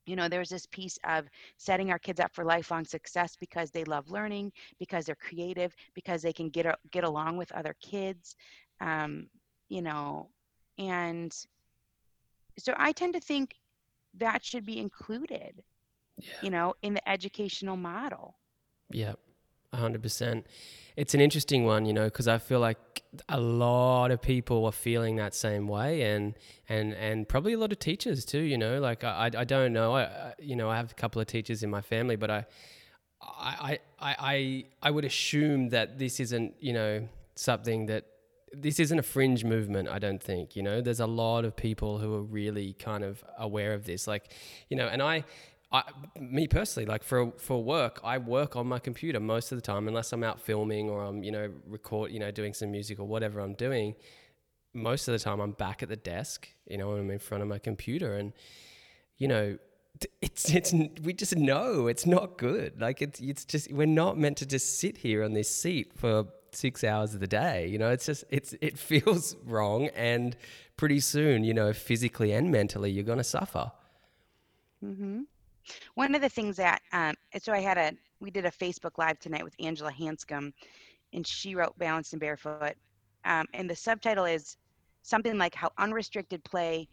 [0.07, 3.85] you know there's this piece of setting our kids up for lifelong success because they
[3.85, 8.35] love learning because they're creative because they can get get along with other kids
[8.81, 9.29] um,
[9.69, 10.29] you know
[10.79, 11.33] and
[12.59, 13.55] so i tend to think
[14.15, 15.63] that should be included
[16.23, 16.33] yeah.
[16.43, 18.37] you know in the educational model
[18.91, 19.15] yeah
[19.79, 20.47] hundred percent.
[20.97, 24.73] It's an interesting one, you know, because I feel like a lot of people are
[24.73, 26.35] feeling that same way, and
[26.69, 28.41] and and probably a lot of teachers too.
[28.41, 31.27] You know, like I I don't know, I you know I have a couple of
[31.27, 32.47] teachers in my family, but I
[33.23, 38.07] I I I I would assume that this isn't you know something that
[38.53, 41.99] this isn't a fringe movement i don't think you know there's a lot of people
[41.99, 44.33] who are really kind of aware of this like
[44.69, 45.23] you know and i
[45.73, 45.85] I,
[46.19, 49.87] me personally, like for for work, I work on my computer most of the time,
[49.87, 53.07] unless I'm out filming or I'm you know record, you know, doing some music or
[53.07, 53.95] whatever I'm doing.
[54.73, 57.49] Most of the time, I'm back at the desk, you know, I'm in front of
[57.49, 58.33] my computer, and
[59.19, 59.59] you know,
[60.21, 62.81] it's it's we just know it's not good.
[62.81, 66.27] Like it's it's just we're not meant to just sit here on this seat for
[66.53, 67.69] six hours of the day.
[67.69, 70.37] You know, it's just it's it feels wrong, and
[70.77, 73.71] pretty soon, you know, physically and mentally, you're to suffer.
[74.85, 75.21] Mm-hmm.
[75.95, 79.19] One of the things that, um, so I had a, we did a Facebook Live
[79.19, 80.53] tonight with Angela Hanscom,
[81.13, 82.75] and she wrote Balanced and Barefoot.
[83.25, 84.57] Um, and the subtitle is
[85.03, 86.89] something like How Unrestricted Play,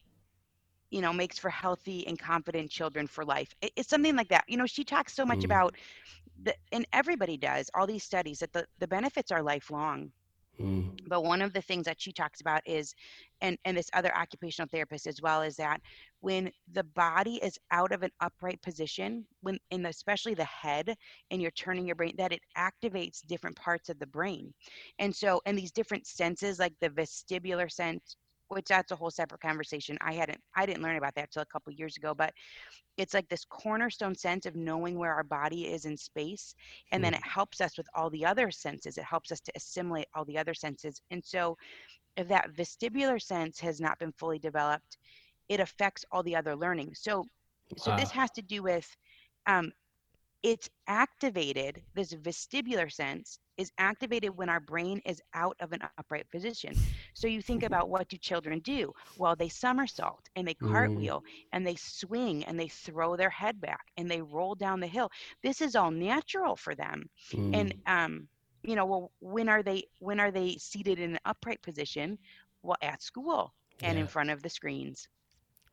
[0.90, 3.54] you know, makes for healthy and confident children for life.
[3.62, 4.46] It, it's something like that.
[4.48, 5.46] You know, she talks so much mm.
[5.46, 5.76] about,
[6.44, 10.12] the, and everybody does, all these studies, that the, the benefits are lifelong.
[10.60, 11.00] Mm.
[11.08, 12.93] But one of the things that she talks about is,
[13.41, 15.82] and, and this other occupational therapist as well, is that
[16.22, 20.96] when the body is out of an upright position, when in especially the head,
[21.30, 24.54] and you're turning your brain, that it activates different parts of the brain.
[25.00, 28.17] And so, and these different senses, like the vestibular sense,
[28.50, 29.98] which that's a whole separate conversation.
[30.02, 32.34] I hadn't, I didn't learn about that till a couple years ago, but
[32.98, 36.56] it's like this cornerstone sense of knowing where our body is in space
[36.92, 37.18] and then hmm.
[37.18, 40.38] it helps us with all the other senses it helps us to assimilate all the
[40.38, 41.58] other senses and so
[42.18, 44.98] if that vestibular sense has not been fully developed
[45.50, 47.24] it affects all the other learning so
[47.78, 47.98] so wow.
[47.98, 48.88] this has to do with
[49.46, 49.72] um,
[50.44, 56.30] it's activated this vestibular sense is activated when our brain is out of an upright
[56.32, 56.76] position
[57.17, 60.71] so you think about what do children do well they somersault and they mm.
[60.71, 61.23] cartwheel mm.
[61.53, 65.10] and they swing and they throw their head back and they roll down the hill
[65.41, 67.56] this is all natural for them mm.
[67.56, 68.27] and um
[68.63, 72.17] you know well when are they when are they seated in an upright position
[72.62, 74.01] well at school and yeah.
[74.01, 75.08] in front of the screens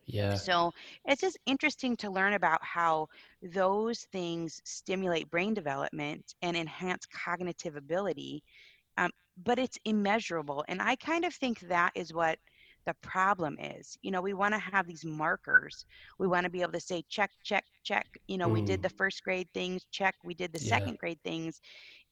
[0.07, 0.35] yeah.
[0.35, 0.73] So
[1.07, 3.09] it's just interesting to learn about how
[3.43, 8.43] those things stimulate brain development and enhance cognitive ability,
[8.99, 9.11] um,
[9.43, 10.65] but it's immeasurable.
[10.69, 12.39] And I kind of think that is what
[12.87, 13.97] the problem is.
[14.03, 15.87] You know, we want to have these markers.
[16.19, 18.07] We want to be able to say, check, check, check.
[18.29, 18.55] You know, mm.
[18.55, 18.97] we did the mm.
[18.97, 20.15] first grade things, check.
[20.25, 20.69] We did the yeah.
[20.69, 21.61] second grade things.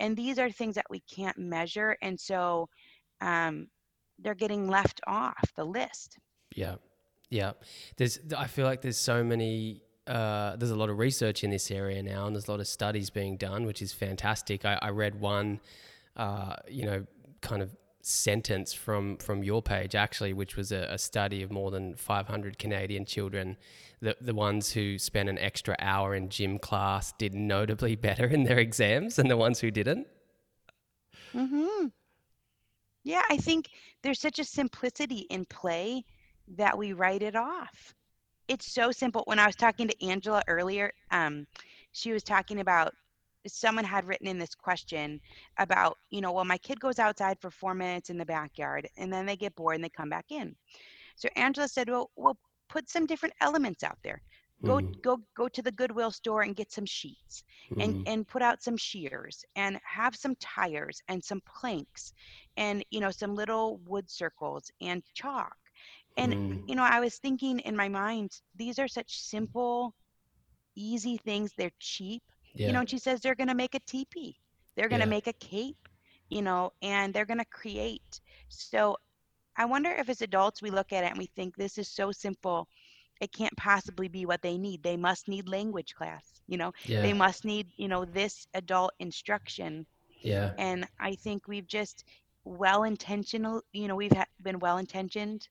[0.00, 1.96] And these are things that we can't measure.
[2.02, 2.68] And so
[3.20, 3.68] um,
[4.18, 6.18] they're getting left off the list.
[6.56, 6.76] Yeah.
[7.32, 7.52] Yeah,
[7.96, 8.18] there's.
[8.36, 9.80] I feel like there's so many.
[10.06, 12.68] Uh, there's a lot of research in this area now, and there's a lot of
[12.68, 14.66] studies being done, which is fantastic.
[14.66, 15.58] I, I read one,
[16.16, 17.07] uh, you know,
[17.40, 21.70] kind of sentence from from your page actually, which was a, a, study of more
[21.70, 23.57] than 500 Canadian children.
[24.01, 28.44] The the ones who spent an extra hour in gym class did notably better in
[28.44, 30.07] their exams than the ones who didn't.
[31.33, 31.87] Hmm.
[33.05, 33.70] Yeah, I think
[34.03, 36.05] there's such a simplicity in play
[36.57, 37.94] that we write it off.
[38.48, 39.22] It's so simple.
[39.27, 41.46] When I was talking to Angela earlier, um,
[41.92, 42.92] she was talking about
[43.46, 45.20] someone had written in this question
[45.59, 49.12] about, you know, well, my kid goes outside for four minutes in the backyard and
[49.12, 50.55] then they get bored and they come back in.
[51.16, 52.37] So Angela said, well, well,
[52.68, 54.22] put some different elements out there.
[54.64, 55.02] Go mm.
[55.02, 57.42] go go to the Goodwill store and get some sheets
[57.74, 57.83] mm.
[57.83, 62.12] and and put out some shears and have some tires and some planks
[62.57, 65.57] and you know some little wood circles and chalk
[66.16, 66.68] and, mm.
[66.68, 69.94] you know, I was thinking in my mind, these are such simple,
[70.74, 71.52] easy things.
[71.57, 72.22] They're cheap.
[72.54, 72.68] Yeah.
[72.68, 74.38] You know, and she says they're going to make a teepee,
[74.76, 75.10] they're going to yeah.
[75.10, 75.88] make a cape,
[76.28, 78.20] you know, and they're going to create.
[78.48, 78.96] So
[79.56, 82.12] I wonder if as adults we look at it and we think this is so
[82.12, 82.68] simple.
[83.20, 84.82] It can't possibly be what they need.
[84.82, 86.72] They must need language class, you know.
[86.84, 87.02] Yeah.
[87.02, 89.86] They must need, you know, this adult instruction.
[90.22, 90.52] Yeah.
[90.58, 92.04] And I think we've just
[92.44, 95.48] well intentional, you know, we've ha- been well intentioned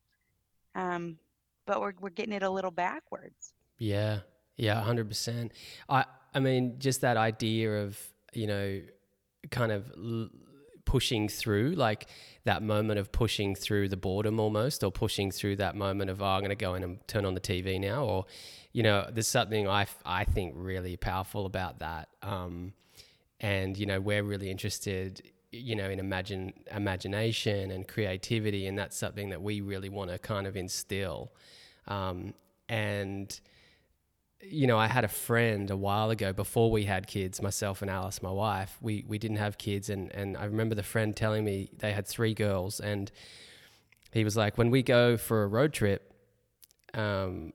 [0.76, 1.17] um,
[1.65, 3.53] but we're we're getting it a little backwards.
[3.78, 4.19] Yeah,
[4.57, 5.51] yeah, hundred percent.
[5.89, 7.99] I I mean, just that idea of
[8.34, 8.82] you know,
[9.49, 9.91] kind of.
[9.97, 10.29] L-
[10.84, 12.07] pushing through like
[12.43, 16.25] that moment of pushing through the boredom almost or pushing through that moment of oh
[16.25, 18.25] i'm going to go in and turn on the tv now or
[18.73, 22.73] you know there's something i, I think really powerful about that um,
[23.39, 25.21] and you know we're really interested
[25.51, 30.19] you know in imagine imagination and creativity and that's something that we really want to
[30.19, 31.32] kind of instill
[31.88, 32.34] um,
[32.69, 33.39] and
[34.43, 37.91] you know, I had a friend a while ago before we had kids, myself and
[37.91, 38.77] Alice, my wife.
[38.81, 42.07] We we didn't have kids, and and I remember the friend telling me they had
[42.07, 43.11] three girls, and
[44.11, 46.13] he was like, when we go for a road trip,
[46.93, 47.53] um,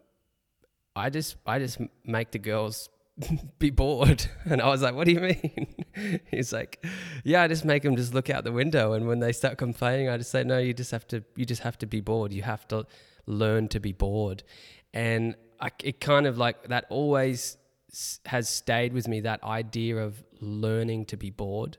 [0.95, 2.89] I just I just make the girls
[3.59, 6.20] be bored, and I was like, what do you mean?
[6.30, 6.84] He's like,
[7.24, 10.09] yeah, I just make them just look out the window, and when they start complaining,
[10.09, 12.32] I just say, no, you just have to you just have to be bored.
[12.32, 12.87] You have to
[13.26, 14.45] learn to be bored,
[14.95, 17.57] and I, it kind of like that always
[18.27, 21.79] has stayed with me that idea of learning to be bored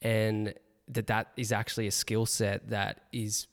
[0.00, 0.54] and
[0.88, 3.46] that that is actually a skill set that is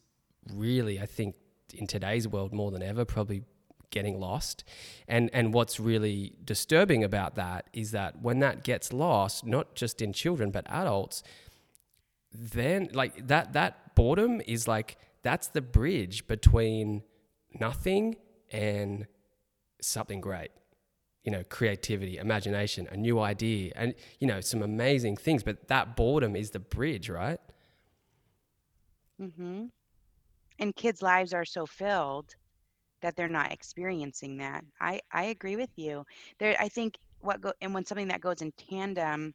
[0.51, 1.36] really i think
[1.76, 3.43] in today's world more than ever probably
[3.91, 4.63] getting lost.
[5.07, 10.01] And and what's really disturbing about that is that when that gets lost not just
[10.01, 11.24] in children but adults
[12.32, 17.01] then like that that boredom is like that's the bridge between
[17.59, 18.15] nothing
[18.51, 19.07] and
[19.82, 20.51] something great
[21.23, 25.43] you know creativity imagination a new idea and you know some amazing things.
[25.43, 27.39] But that boredom is the bridge right?
[29.21, 29.65] Mm-hmm.
[30.59, 32.34] and kids lives are so filled
[33.01, 34.63] that they're not experiencing that.
[34.80, 36.05] I i agree with you.
[36.39, 39.34] There i think what go and when something that goes in tandem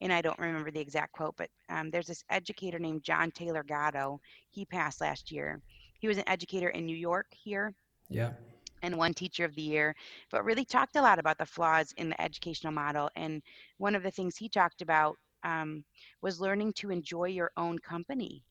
[0.00, 3.62] and i don't remember the exact quote but um, there's this educator named john taylor
[3.62, 4.20] gatto.
[4.50, 5.60] He passed last year.
[6.00, 7.74] He was an educator in new york here.
[8.08, 8.30] Yeah
[8.82, 9.94] and won teacher of the year,
[10.30, 13.10] but really talked a lot about the flaws in the educational model.
[13.16, 13.42] And
[13.78, 15.84] one of the things he talked about um,
[16.22, 18.42] was learning to enjoy your own company.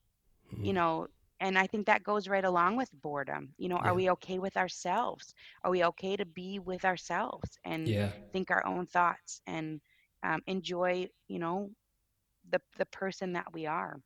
[0.53, 0.65] Mm-hmm.
[0.65, 1.07] You know,
[1.39, 3.49] and I think that goes right along with boredom.
[3.57, 3.89] You know, yeah.
[3.89, 5.33] are we okay with ourselves?
[5.63, 8.09] Are we okay to be with ourselves and yeah.
[8.31, 9.81] think our own thoughts and
[10.23, 11.69] um, enjoy, you know,
[12.51, 13.99] the the person that we are?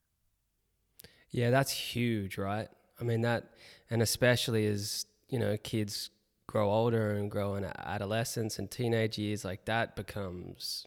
[1.31, 2.67] Yeah, that's huge, right?
[2.99, 3.51] I mean that,
[3.89, 6.09] and especially as you know kids
[6.47, 10.85] grow older and grow in adolescence and teenage years, like that becomes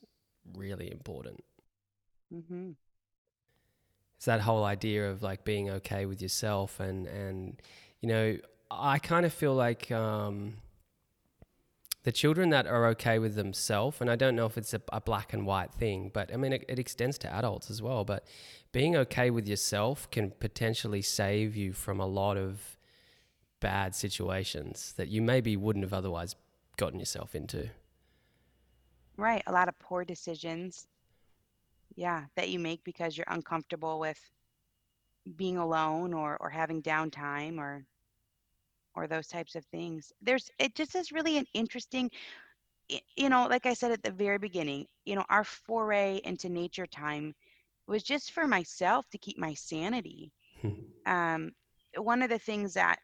[0.54, 1.44] really important.
[2.34, 2.70] Mm-hmm.
[4.16, 7.60] It's that whole idea of like being okay with yourself and and
[8.00, 8.36] you know
[8.70, 10.54] I kind of feel like um,
[12.04, 15.00] the children that are okay with themselves, and I don't know if it's a, a
[15.00, 18.04] black and white thing, but I mean, it, it, extends to adults as well.
[18.04, 18.26] But
[18.72, 22.78] being okay with yourself can potentially save you from a lot of
[23.62, 26.34] bad situations that you maybe wouldn't have otherwise
[26.76, 27.70] gotten yourself into.
[29.16, 29.42] Right.
[29.46, 30.86] A lot of poor decisions.
[31.94, 32.24] Yeah.
[32.36, 34.18] That you make because you're uncomfortable with
[35.36, 37.86] being alone or, or having downtime or
[38.94, 40.12] or those types of things.
[40.20, 42.10] There's it just is really an interesting
[43.16, 46.86] you know, like I said at the very beginning, you know, our foray into nature
[46.86, 47.34] time
[47.86, 50.32] was just for myself to keep my sanity.
[51.04, 51.50] Um,
[51.96, 53.00] one of the things that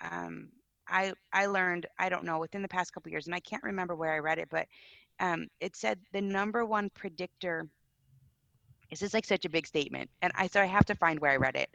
[0.00, 0.48] um,
[0.88, 3.94] I I learned I don't know within the past couple years, and I can't remember
[3.94, 4.66] where I read it, but
[5.20, 7.68] um, it said the number one predictor.
[8.90, 11.32] This is like such a big statement, and I so I have to find where
[11.32, 11.70] I read it.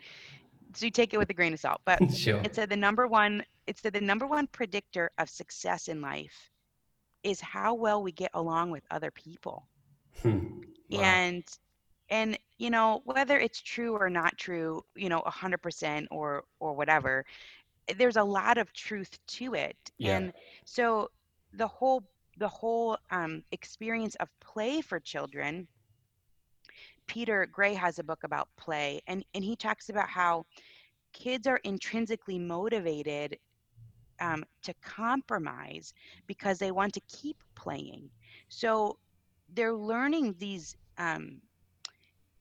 [0.74, 2.40] So you take it with a grain of salt, but sure.
[2.44, 3.44] it said the number one.
[3.68, 6.52] It said the number one predictor of success in life
[7.24, 9.68] is how well we get along with other people.
[10.22, 10.62] Hmm.
[10.90, 11.02] Wow.
[11.02, 11.44] And
[12.10, 16.44] and you know whether it's true or not true, you know, a hundred percent or
[16.60, 17.26] or whatever
[17.98, 20.18] there's a lot of truth to it yeah.
[20.18, 20.34] and
[20.66, 21.10] so
[21.54, 22.04] the whole
[22.38, 25.68] the whole um, experience of play for children
[27.08, 30.46] peter gray has a book about play and and he talks about how
[31.14, 33.38] kids are intrinsically motivated
[34.20, 35.94] um, to compromise
[36.28, 38.10] because they want to keep playing
[38.50, 38.98] so
[39.54, 41.42] they're learning these um,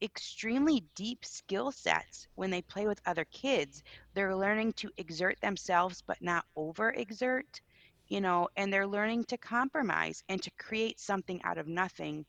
[0.03, 3.83] extremely deep skill sets when they play with other kids.
[4.15, 7.61] They're learning to exert themselves but not overexert,
[8.09, 12.25] you know, and they're learning to compromise and to create something out of nothing.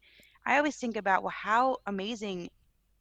[0.45, 2.49] I always think about, well, how amazing,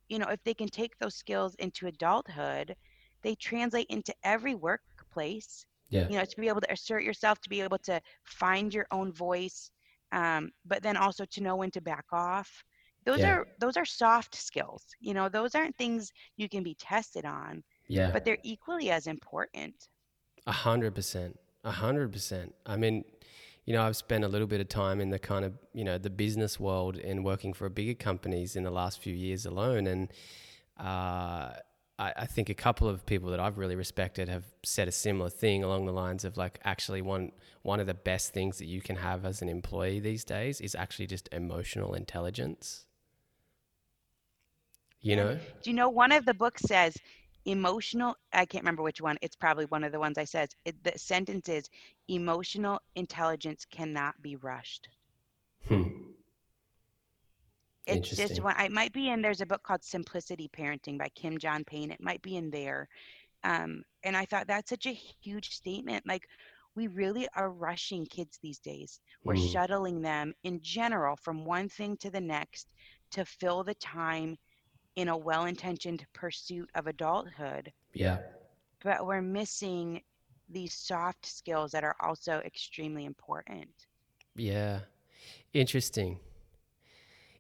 [0.09, 2.75] you know, if they can take those skills into adulthood,
[3.23, 5.67] they translate into every workplace.
[5.91, 6.09] Yeah.
[6.09, 9.13] You know, to be able to assert yourself, to be able to find your own
[9.13, 9.71] voice,
[10.13, 12.65] um, but then also to know when to back off
[13.05, 13.33] those yeah.
[13.33, 17.63] are those are soft skills you know those aren't things you can be tested on
[17.89, 18.11] yeah.
[18.13, 19.89] but they're equally as important.
[20.47, 22.55] A hundred percent a hundred percent.
[22.65, 23.05] I mean
[23.67, 25.99] you know i've spent a little bit of time in the kind of you know
[25.99, 30.09] the business world and working for bigger companies in the last few years alone and
[30.79, 31.53] uh,
[31.99, 35.29] I, I think a couple of people that I've really respected have said a similar
[35.29, 37.33] thing along the lines of like actually one
[37.63, 40.75] one of the best things that you can have as an employee these days is
[40.75, 42.87] actually just emotional intelligence
[45.01, 45.39] you know?
[45.63, 46.97] Do you know one of the books says
[47.47, 50.83] emotional i can't remember which one it's probably one of the ones i says it,
[50.85, 51.69] the sentence is
[52.09, 54.89] emotional intelligence cannot be rushed.
[55.69, 55.83] Hmm.
[57.87, 61.39] it's just one it might be in there's a book called simplicity parenting by kim
[61.39, 62.89] john payne it might be in there.
[63.45, 66.13] Um, and i thought that's such a huge statement like
[66.77, 69.01] we really are rushing kids these days.
[69.25, 69.37] We're Mm.
[69.37, 72.69] shuttling them in general from one thing to the next
[73.13, 74.37] to fill the time
[75.01, 78.19] in a well-intentioned pursuit of adulthood Yeah.
[78.85, 80.03] but we're missing
[80.51, 83.69] these soft skills that are also extremely important
[84.37, 84.81] Yeah.
[85.53, 86.21] Interesting.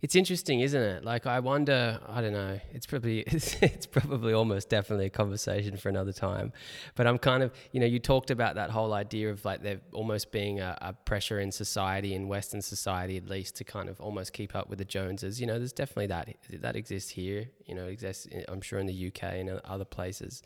[0.02, 1.04] It's interesting, isn't it?
[1.04, 2.58] Like I wonder, I don't know.
[2.72, 6.52] It's probably it's, it's probably almost definitely a conversation for another time.
[6.94, 9.80] But I'm kind of, you know, you talked about that whole idea of like there
[9.92, 14.00] almost being a, a pressure in society in western society at least to kind of
[14.00, 15.40] almost keep up with the Joneses.
[15.40, 18.78] You know, there's definitely that that exists here, you know, it exists eh, I'm sure
[18.78, 20.42] in the UK and other places.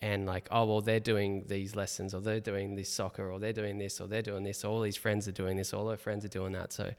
[0.00, 3.52] And like, oh well, they're doing these lessons, or they're doing this soccer, or they're
[3.52, 4.64] doing this, or they're doing this.
[4.64, 5.74] All these friends are doing this.
[5.74, 6.72] All their friends are doing that.
[6.72, 6.92] So,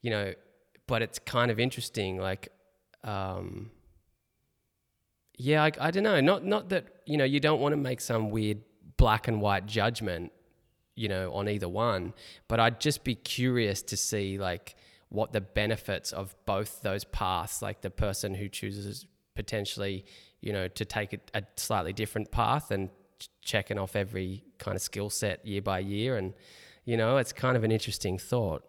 [0.00, 0.32] you know,
[0.90, 2.18] but it's kind of interesting.
[2.18, 2.48] Like,
[3.04, 3.70] um,
[5.38, 6.20] yeah, I, I don't know.
[6.20, 8.58] Not not that you know you don't want to make some weird
[8.96, 10.32] black and white judgment,
[10.96, 12.12] you know, on either one.
[12.48, 14.74] But I'd just be curious to see like
[15.10, 20.04] what the benefits of both those paths, like the person who chooses potentially,
[20.40, 22.90] you know, to take a, a slightly different path and
[23.42, 26.34] checking off every kind of skill set year by year, and
[26.84, 28.64] you know, it's kind of an interesting thought.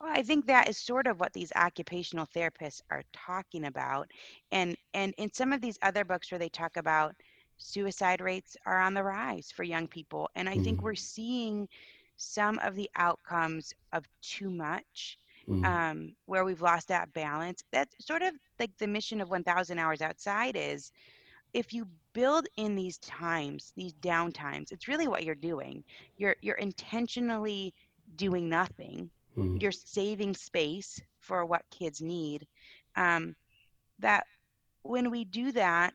[0.00, 4.10] Well, I think that is sort of what these occupational therapists are talking about.
[4.50, 7.14] And and in some of these other books where they talk about
[7.56, 10.28] suicide rates are on the rise for young people.
[10.34, 10.82] And I think Mm.
[10.82, 11.68] we're seeing
[12.16, 15.80] some of the outcomes of too much, Mm.
[15.80, 17.62] um, where we've lost that balance.
[17.72, 20.90] That's sort of like the mission of 1000 Hours Outside is
[21.52, 25.84] if you build in these times, these down times, it's really what you're doing.
[26.16, 27.74] You're you're intentionally
[28.14, 29.60] doing nothing Mm.
[29.60, 32.46] you're saving space for what kids need
[32.96, 33.34] um,
[33.98, 34.24] that
[34.82, 35.94] when we do that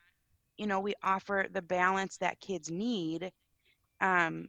[0.57, 3.31] you know we offer the balance that kids need
[4.01, 4.47] um,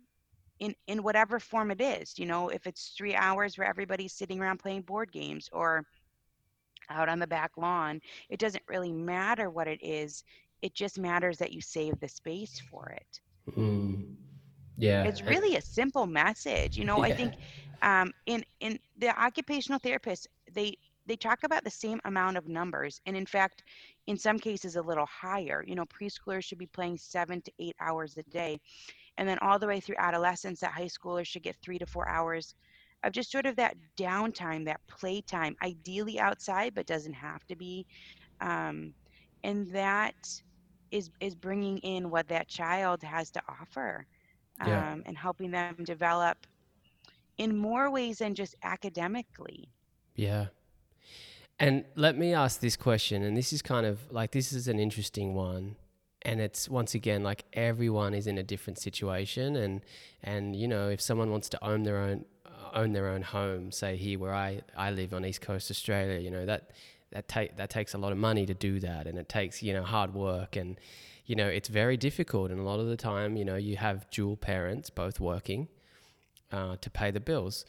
[0.61, 4.41] in in whatever form it is you know if it's three hours where everybody's sitting
[4.41, 5.85] around playing board games or
[6.91, 10.25] out on the back lawn it doesn't really matter what it is
[10.63, 13.21] it just matters that you save the space for it
[13.57, 14.17] Mm.
[14.77, 17.35] Yeah, it's really a simple message you know i think
[17.85, 20.77] um, in in the occupational therapists they
[21.07, 23.65] they talk about the same amount of numbers and in fact
[24.07, 27.77] in some cases a little higher you know preschoolers should be playing seven to eight
[27.81, 28.59] hours a day
[29.19, 32.09] and then all the way through adolescence that high schoolers should get three to four
[32.09, 32.55] hours
[33.05, 37.87] of just sort of that downtime that playtime ideally outside but doesn't have to be
[38.41, 38.95] um,
[39.45, 40.15] and that
[40.91, 44.07] is is bringing in what that child has to offer
[44.61, 44.85] Yeah.
[44.85, 46.31] um, and helping them develop
[47.39, 49.71] in more ways than just academically.
[50.15, 50.47] Yeah.
[51.59, 54.79] And let me ask this question, and this is kind of like this is an
[54.79, 55.77] interesting one.
[56.23, 59.83] And it's once again like everyone is in a different situation, and
[60.23, 62.25] and you know if someone wants to own their own
[62.73, 66.31] own their own home, say here where I, I live on East Coast Australia, you
[66.31, 66.71] know that
[67.13, 69.75] that take that takes a lot of money to do that, and it takes you
[69.75, 70.79] know hard work, and
[71.27, 74.09] you know it's very difficult, and a lot of the time you know you have
[74.11, 75.69] dual parents both working
[76.53, 77.65] uh, to pay the bills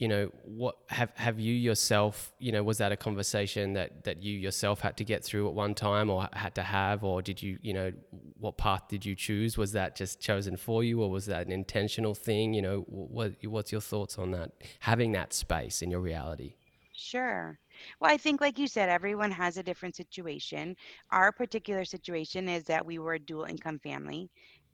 [0.00, 4.22] you know what have have you yourself you know was that a conversation that that
[4.22, 7.42] you yourself had to get through at one time or had to have or did
[7.42, 7.92] you you know
[8.38, 11.52] what path did you choose was that just chosen for you or was that an
[11.52, 16.00] intentional thing you know what what's your thoughts on that having that space in your
[16.00, 16.54] reality
[16.92, 17.58] Sure.
[17.98, 20.76] Well, I think, like you said, everyone has a different situation.
[21.10, 24.28] Our particular situation is that we were a dual income family.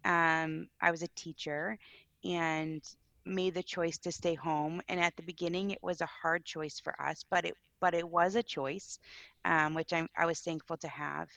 [0.04, 1.78] Um, I was a teacher
[2.24, 2.82] and
[3.26, 4.80] made the choice to stay home.
[4.88, 8.08] And at the beginning, it was a hard choice for us, but it but it
[8.08, 8.98] was a choice,
[9.44, 11.28] um, which I'm, I was thankful to have.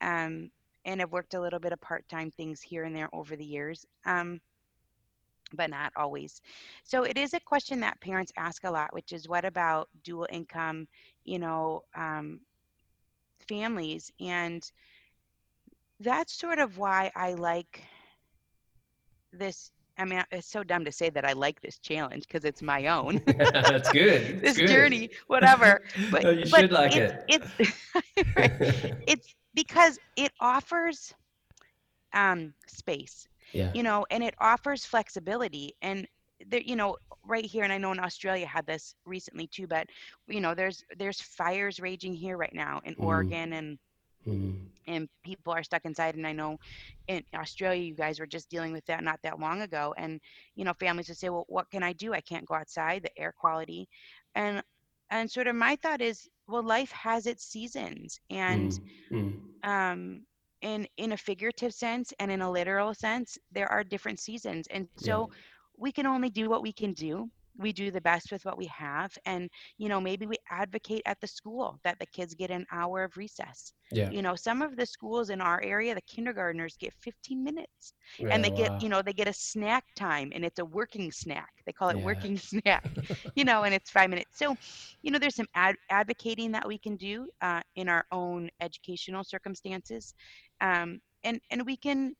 [0.00, 0.50] Um,
[0.84, 3.44] and I've worked a little bit of part time things here and there over the
[3.44, 3.86] years.
[4.04, 4.40] Um,
[5.52, 6.40] but not always.
[6.82, 10.26] So it is a question that parents ask a lot, which is what about dual
[10.30, 10.88] income,
[11.24, 12.40] you know, um,
[13.48, 14.10] families?
[14.20, 14.68] And
[16.00, 17.82] that's sort of why I like
[19.32, 19.70] this.
[19.98, 22.86] I mean, it's so dumb to say that I like this challenge because it's my
[22.86, 23.20] own.
[23.38, 25.80] that's good this journey, whatever.
[26.10, 27.54] But, No, you but should like it's, It's
[28.36, 28.52] right.
[29.06, 31.14] it's because it offers
[32.14, 36.06] um, space yeah you know and it offers flexibility and
[36.46, 39.86] there you know right here and i know in australia had this recently too but
[40.26, 42.98] you know there's there's fires raging here right now in Mhm.
[42.98, 43.78] oregon and
[44.26, 44.70] Mm.
[44.86, 46.56] and people are stuck inside and i know
[47.08, 50.20] in australia you guys were just dealing with that not that long ago and
[50.56, 53.20] you know families would say well what can i do i can't go outside the
[53.20, 53.88] air quality
[54.34, 54.62] and
[55.10, 58.78] and sort of my thought is well life has its seasons and
[59.10, 59.12] Mm.
[59.12, 59.40] Mm.
[59.62, 60.20] um
[60.62, 64.88] in in a figurative sense and in a literal sense there are different seasons and
[64.96, 65.28] so
[65.76, 67.28] we can only do what we can do
[67.58, 69.48] we do the best with what we have and
[69.78, 73.16] you know maybe we advocate at the school that the kids get an hour of
[73.16, 74.10] recess Yeah.
[74.10, 78.30] you know some of the schools in our area the kindergartners get 15 minutes Yeah,
[78.30, 78.66] and they wow.
[78.66, 81.88] get you know they get a snack time and it's a working snack they call
[81.90, 82.00] it Yeah.
[82.00, 82.84] working snack
[83.34, 84.56] you know and it's five minutes so
[85.02, 89.24] you know there's some ad- advocating that we can do uh, in our own educational
[89.24, 90.14] circumstances
[90.60, 92.14] um, and and we can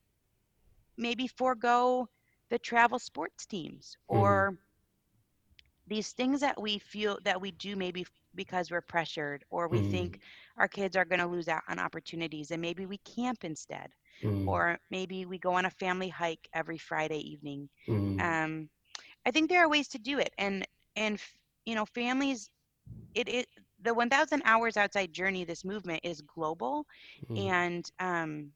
[0.97, 2.09] maybe forego
[2.51, 4.47] the travel sports teams Mhm.
[4.49, 4.57] or
[5.87, 9.83] these things that we feel that we do maybe because we're pressured or we Mm.
[9.83, 10.19] think
[10.57, 13.89] our kids are going to lose out on opportunities and maybe we camp instead
[14.23, 14.47] Mm.
[14.47, 18.21] or maybe we go on a family hike every friday evening Mm.
[18.21, 18.69] um,
[19.27, 20.67] i think there are ways to do it and
[20.97, 21.21] and
[21.65, 22.49] you know families
[23.15, 23.47] it, it
[23.83, 26.87] the 1000 hours outside journey this movement is global
[27.31, 27.55] Mm.
[27.55, 28.51] and um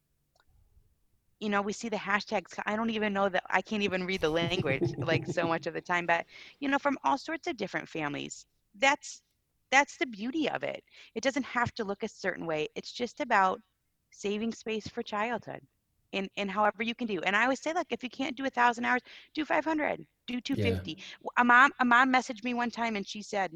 [1.40, 4.20] you know we see the hashtags i don't even know that i can't even read
[4.20, 6.18] the language like so much of the time but
[6.54, 9.22] you know from all sorts of different families that's
[9.70, 10.82] that's the beauty of it.
[11.14, 12.68] It doesn't have to look a certain way.
[12.76, 13.60] It's just about
[14.10, 15.60] saving space for childhood
[16.12, 17.20] in in however you can do.
[17.20, 19.02] And i always say look if you can't do a thousand hours
[19.34, 20.96] do 500 do 250
[21.36, 23.52] a mom a mom messaged me one time and she said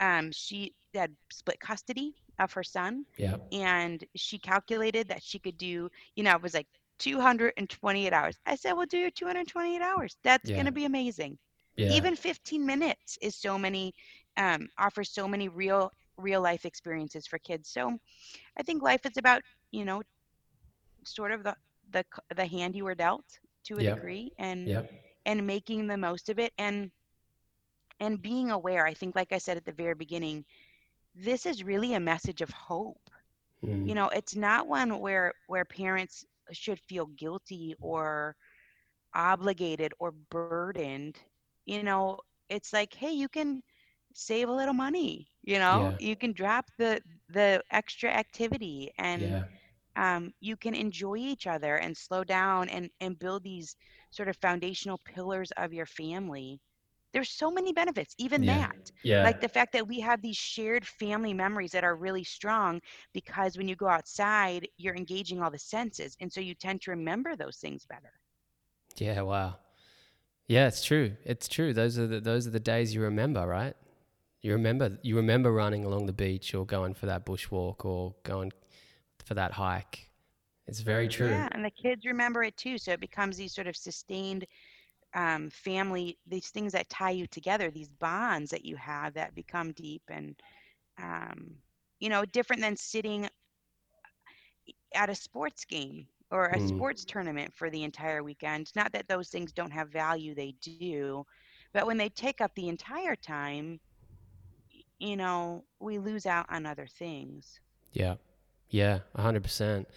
[0.00, 3.36] um she had split custody of her son Yeah.
[3.52, 6.66] and she calculated that she could do you know it was like
[6.98, 10.52] 228 hours i said well do your 228 hours that's Yeah.
[10.52, 11.38] going to be amazing
[11.76, 11.88] Yeah.
[11.88, 13.92] even 15 minutes is so many
[14.36, 17.96] um, offers so many real real life experiences for kids so
[18.58, 19.42] i think life is about
[19.72, 20.02] you know
[21.04, 21.54] sort of the
[21.90, 22.04] the,
[22.36, 23.24] the hand you were dealt
[23.64, 23.84] to a Yep.
[23.84, 24.90] degree and Yep.
[25.26, 26.90] and making the most of it and
[28.00, 30.44] and being aware i think like i said at the very beginning
[31.14, 33.10] this is really a message of hope
[33.64, 33.84] Mm.
[33.84, 38.36] you know it's not one where where parents should feel guilty or
[39.14, 41.06] obligated or burdened
[41.66, 43.62] you know it's like hey you can
[44.12, 45.98] save a little money you know Yeah.
[45.98, 49.54] you can drop the the extra activity and yeah.
[49.96, 53.76] um, you can enjoy each other and slow down and and build these
[54.10, 56.60] sort of foundational pillars of your family
[57.12, 58.46] there's so many benefits even Yeah.
[58.46, 59.22] that Yeah.
[59.22, 62.80] like the fact that we have these shared family memories that are really strong
[63.12, 66.90] because when you go outside you're engaging all the senses and so you tend to
[66.90, 68.12] remember those things better
[68.96, 69.56] Yeah, wow.
[70.48, 71.16] Yeah, it's true.
[71.24, 71.74] It's true.
[71.74, 73.76] Those are the those are the days you remember, right?
[74.42, 78.52] You remember you remember running along the beach or going for that bushwalk or going
[79.24, 80.10] for that hike.
[80.66, 81.46] It's very mm, true.
[81.46, 84.46] yeah and the kids remember it too so it becomes these sort of sustained
[85.14, 89.72] um, family these things that tie you together these bonds that you have that become
[89.72, 90.36] deep and
[90.98, 91.56] um,
[92.00, 93.28] you know different than sitting
[94.94, 96.60] at a sports game or a Mm.
[96.60, 101.16] sports tournament for the entire weekend not that those things don't have value they do
[101.62, 103.78] but when they take up the entire time
[104.98, 107.60] you know we lose out on other things
[107.92, 108.16] Yeah.
[108.70, 109.88] Yeah, a hundred percent.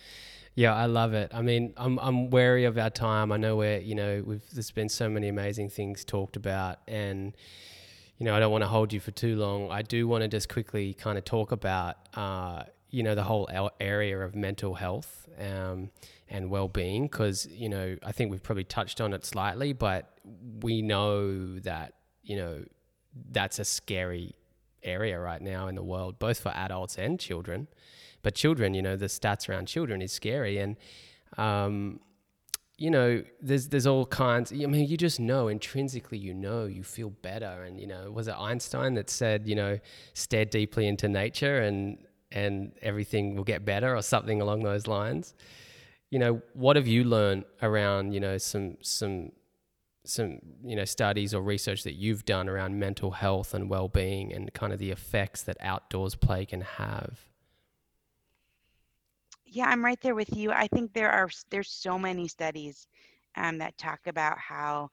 [0.56, 1.32] Yeah, I love it.
[1.34, 3.32] I mean, I'm I'm wary of our time.
[3.32, 7.36] I know we're you know we've there's been so many amazing things talked about, and
[8.18, 9.72] you know I don't want to hold you for too long.
[9.72, 13.50] I do want to just quickly kind of talk about uh, you know the whole
[13.80, 15.90] area of mental health um,
[16.30, 20.12] and well-being because you know I think we've probably touched on it slightly, but
[20.62, 21.94] we know that
[22.24, 22.64] you know
[23.32, 24.36] that's a scary
[24.84, 27.68] area right now in the world, both for adults and children.
[28.22, 30.78] But children, you know, the stats around children is scary, and
[31.38, 32.00] um,
[32.78, 34.52] you know, there's there's all kinds.
[34.52, 38.28] I mean, you just know intrinsically, you know, you feel better, and you know, was
[38.28, 39.80] it Einstein that said, you know,
[40.14, 42.00] stare deeply into nature, and
[42.32, 45.36] and everything will get better, or something along those lines.
[46.10, 49.32] You know, what have you learned around, you know, some some
[50.04, 54.52] some you know studies or research that you've done around mental health and well-being and
[54.54, 57.31] kind of the effects that outdoors play can have
[59.52, 62.88] yeah i'm right there with you i think there are there's so many studies
[63.38, 64.90] um, that talk about how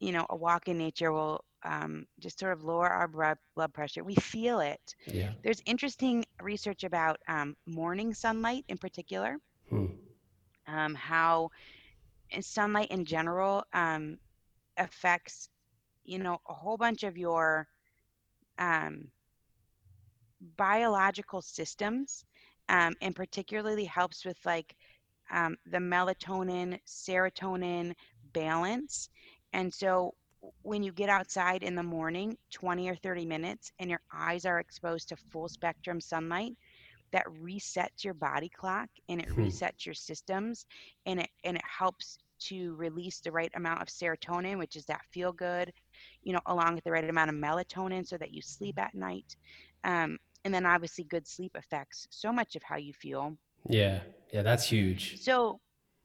[0.00, 3.74] you know a walk in nature will um, just sort of lower our blood blood
[3.74, 4.94] pressure we feel it.
[5.06, 5.34] Yeah.
[5.44, 9.38] There's interesting research about um, morning sunlight in particular.
[9.70, 9.86] Hmm.
[10.68, 11.50] um, how
[12.40, 14.18] sunlight in general um,
[14.78, 15.48] affects
[16.04, 17.68] you know a whole bunch of your
[18.58, 19.10] um,
[20.56, 22.24] biological systems
[22.70, 24.76] um, and particularly helps with like
[25.32, 27.94] um, the melatonin, serotonin
[28.34, 29.10] balance.
[29.52, 30.14] And so
[30.62, 34.60] when you get outside in the morning, 20 or 30 minutes, and your eyes are
[34.60, 36.54] exposed to full spectrum sunlight,
[37.12, 39.50] that resets your body clock and it Hmm.
[39.50, 40.66] resets your systems
[41.06, 45.04] and it and it helps to release the right amount of serotonin, which is that
[45.12, 45.72] feel good,
[46.22, 49.36] you know, along with the right amount of melatonin so that you sleep at night.
[49.84, 53.36] Um, and then obviously good sleep affects so much of how you feel.
[53.68, 54.00] Yeah.
[54.32, 54.42] Yeah.
[54.42, 55.20] That's huge.
[55.20, 55.60] So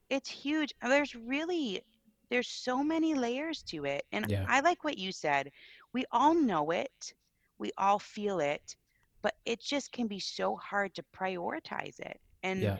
[0.09, 0.73] it's huge.
[0.81, 1.81] There's really
[2.29, 4.03] there's so many layers to it.
[4.11, 4.45] And Yeah.
[4.47, 5.51] I like what you said.
[5.93, 7.13] We all know it.
[7.59, 8.75] We all feel it,
[9.21, 12.19] but it just can be so hard to prioritize it.
[12.43, 12.77] And Yeah.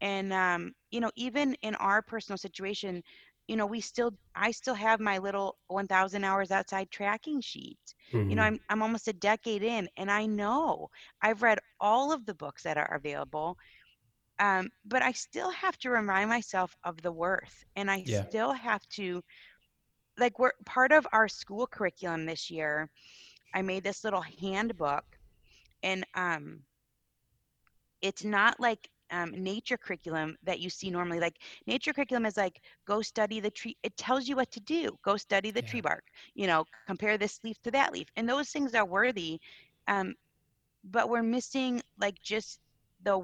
[0.00, 3.02] and um, you know, even in our personal situation,
[3.48, 7.78] you know, we still I still have my little 1000 hours outside tracking sheet.
[8.28, 8.44] You know, Mhm.
[8.44, 10.90] I'm I'm almost a decade in and I know
[11.22, 13.56] I've read all of the books that are available
[14.38, 18.26] um, but I still have to remind myself of the worth, and I Yeah.
[18.26, 19.22] still have to
[20.18, 22.88] like we're part of our school curriculum this year.
[23.54, 25.04] I made this little handbook,
[25.82, 26.60] and um,
[28.00, 31.20] it's not like um, nature curriculum that you see normally.
[31.20, 31.36] Like
[31.66, 33.76] nature curriculum is like go study the tree.
[33.82, 34.96] It tells you what to do.
[35.04, 35.62] Go study the Yeah.
[35.62, 36.04] tree bark.
[36.34, 39.40] You know, compare this leaf to that leaf, and those things are worthy.
[39.88, 40.14] Um,
[40.84, 42.60] but we're missing like just
[43.02, 43.20] the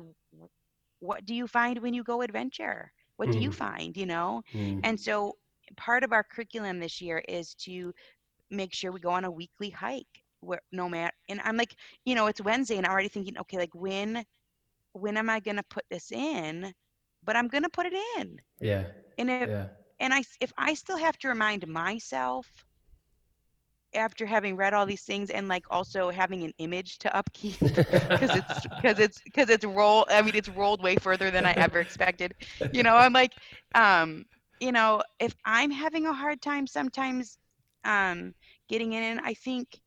[1.01, 2.93] what do you find when you go adventure?
[3.17, 3.53] What do you Mhm.
[3.53, 3.97] find?
[3.97, 4.83] You know, Mm.
[4.83, 5.37] and so
[5.77, 7.93] part of our curriculum this year is to
[8.51, 11.75] make sure we go on a weekly hike where no matter and I'm like,
[12.05, 14.25] you know, it's Wednesday and I'm already thinking, okay, like when
[14.93, 16.75] when am I gonna put this in?
[17.23, 18.41] But I'm gonna put it in.
[18.61, 18.87] Yeah.
[19.19, 19.67] And if Yeah.
[19.93, 22.65] and I if I still have to remind myself
[23.95, 27.59] after having read all these things and like also having an image to upkeep
[28.15, 31.53] because it's because it's because it's roll i mean it's rolled way further than i
[31.53, 32.35] ever expected
[32.73, 33.33] you know i'm like
[33.75, 34.25] um
[34.61, 37.39] you know if i'm having a hard time sometimes
[37.85, 38.35] um
[38.69, 39.81] getting in i think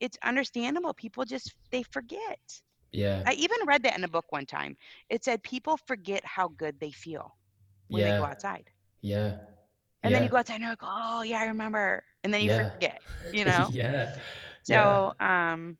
[0.00, 2.62] it's understandable people just they forget
[2.92, 3.26] Yeah.
[3.26, 4.76] i even read that in a book one time
[5.08, 7.36] it said people forget how good they feel
[7.88, 8.70] when they go outside
[9.02, 9.36] Yeah.
[10.02, 12.50] and then you go outside and you're like oh yeah i remember and then you
[12.50, 12.70] Yeah.
[12.70, 13.00] forget
[13.32, 14.10] you know yeah.
[14.64, 15.78] So, um,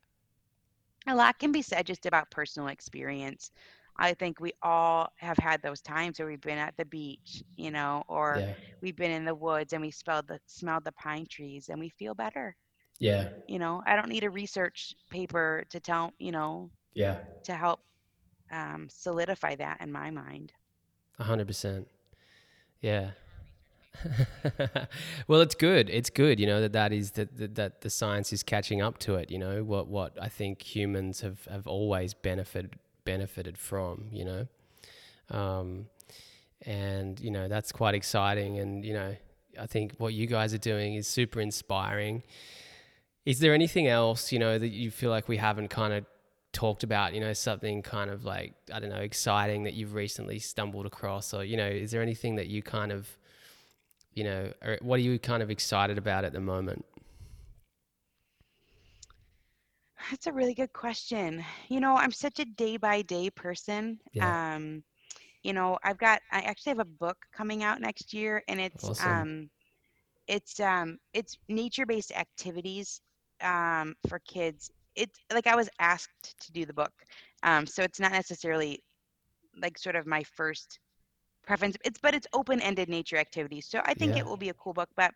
[1.07, 3.51] a lot can be said just about personal experience.
[3.97, 7.71] I think we all have had those times where we've been at the beach, you
[7.71, 8.73] know, or Yeah.
[8.81, 11.89] we've been in the woods and we smelled the smelled the pine trees and we
[11.89, 12.55] feel better.
[12.99, 13.29] Yeah.
[13.47, 17.17] You know, I don't need a research paper to tell, you know, Yeah.
[17.43, 17.79] to help
[18.51, 20.53] um, solidify that in my mind.
[21.19, 21.87] Hundred percent.
[22.81, 23.11] Yeah.
[25.27, 25.89] well, it's good.
[25.89, 28.97] It's good, you know, that that is that, that that the science is catching up
[28.99, 29.29] to it.
[29.29, 32.75] You know what what I think humans have have always benefited
[33.05, 34.07] benefited from.
[34.11, 34.47] You know,
[35.29, 35.87] um,
[36.63, 38.57] and you know that's quite exciting.
[38.59, 39.15] And you know,
[39.59, 42.23] I think what you guys are doing is super inspiring.
[43.25, 46.05] Is there anything else you know that you feel like we haven't kind of
[46.53, 47.13] talked about?
[47.13, 51.33] You know, something kind of like I don't know, exciting that you've recently stumbled across,
[51.33, 53.17] or you know, is there anything that you kind of
[54.13, 56.85] you know, or what are you kind of excited about at the moment?
[60.09, 61.43] That's a really good question.
[61.69, 63.99] You know, I'm such a day by day person.
[64.13, 64.33] Yeah.
[64.55, 64.83] Um,
[65.43, 68.89] you know, I've got I actually have a book coming out next year and it's
[68.89, 68.99] Awesome.
[68.99, 69.49] um
[70.27, 73.01] it's um it's nature based activities
[73.41, 74.71] um for kids.
[74.95, 76.93] It's like I was asked to do the book.
[77.43, 78.79] Um so it's not necessarily
[79.61, 80.79] like sort of my first
[81.45, 83.67] preference it's but it's open ended nature activities.
[83.67, 84.17] So I think Yeah.
[84.17, 85.11] it will be a cool book but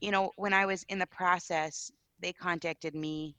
[0.00, 3.36] you know, when I was in the process, they contacted me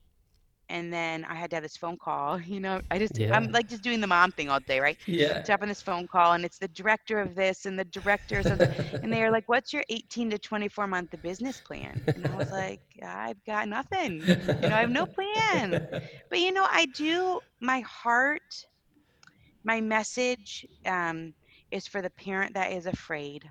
[0.70, 2.39] and then I had to have this phone call.
[2.45, 3.32] You know, I just Yeah.
[3.32, 4.97] I'm like just doing the mom thing all day, right?
[5.05, 5.45] Yeah.
[5.45, 8.61] Jump on this phone call, and it's the director of this and the directors, of,
[9.01, 12.51] and they are like, "What's your 18 to 24 month business plan?" And I was
[12.51, 14.32] like, "I've got nothing.
[14.59, 15.82] You know, I have no plan."
[16.30, 17.39] But you know, I do.
[17.61, 18.66] My heart,
[19.64, 21.34] my message, um,
[21.72, 23.49] is for the parent that is afraid,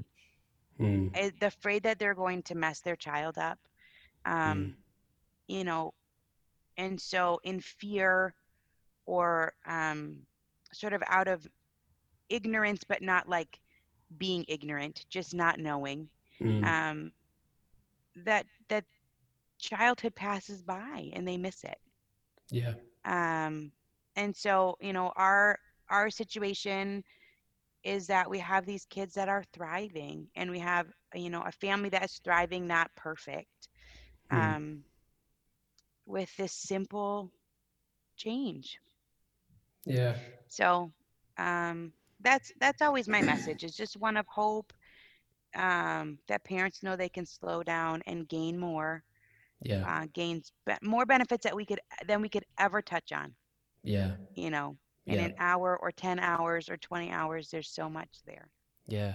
[0.80, 3.58] Mm, the afraid that they're going to mess their child up.
[4.24, 4.84] Um, mm,
[5.48, 5.92] you know,
[6.76, 8.34] and so in fear
[9.06, 10.18] or um,
[10.72, 11.46] sort of out of
[12.28, 13.60] ignorance, but not like
[14.18, 16.08] being ignorant, just not knowing
[16.42, 16.64] mm.
[16.64, 17.12] um,
[18.24, 18.84] that that
[19.58, 21.78] childhood passes by and they miss it.
[22.50, 22.74] yeah.
[23.04, 23.72] Um,
[24.16, 25.58] and so you know our
[25.88, 27.02] our situation
[27.84, 31.52] is that we have these kids that are thriving and we have you know a
[31.52, 33.68] family that is thriving not perfect
[34.32, 34.56] Mm.
[34.56, 34.84] um,
[36.12, 37.32] with this simple
[38.16, 38.80] change
[39.86, 40.16] Yeah.
[40.48, 40.92] So
[41.38, 43.64] um, that's that's always my message.
[43.64, 44.72] It's just one of hope
[45.54, 49.04] um, that parents know they can slow down and gain more.
[49.62, 49.86] Yeah.
[49.86, 53.34] Uh, gains be- more benefits that we could than we could ever touch on.
[53.84, 54.16] Yeah.
[54.34, 55.26] You know, in Yeah.
[55.26, 58.50] an hour or ten hours or twenty hours, there's so much there.
[58.86, 59.14] Yeah.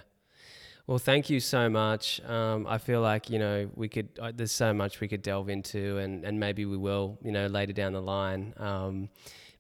[0.88, 2.22] Well, thank you so much.
[2.22, 4.08] Um, I feel like you know we could.
[4.22, 7.18] Uh, there's so much we could delve into, and and maybe we will.
[7.22, 8.54] You know, later down the line.
[8.56, 9.10] Um,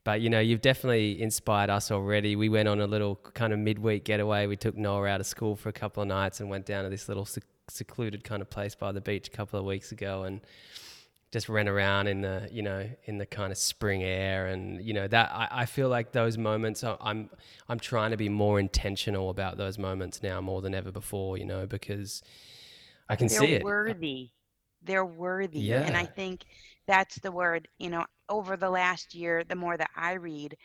[0.05, 2.37] but you know, you've definitely inspired us already.
[2.37, 4.47] We went on a little kind of midweek getaway.
[4.47, 6.89] We took Noah out of school for a couple of nights and went down to
[6.89, 10.23] this little sec- secluded kind of place by the beach a couple of weeks ago,
[10.23, 10.39] and
[11.37, 14.93] just ran around in the you know in the kind of spring air and you
[14.93, 17.29] know that I, I feel like those moments I- I'm
[17.69, 21.45] I'm trying to be more intentional about those moments now more than ever before you
[21.45, 22.23] know because
[23.09, 24.31] I can see They're see it worthy.
[24.81, 25.77] They're worthy.
[25.83, 26.45] And I think
[26.87, 30.57] that's the word, you know, over the last year, the more that I read,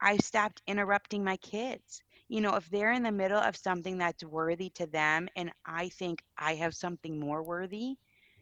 [0.00, 2.00] I stopped interrupting my kids.
[2.28, 5.88] You know, if they're in the middle of something that's worthy to them and I
[5.88, 7.96] think I have something more worthy,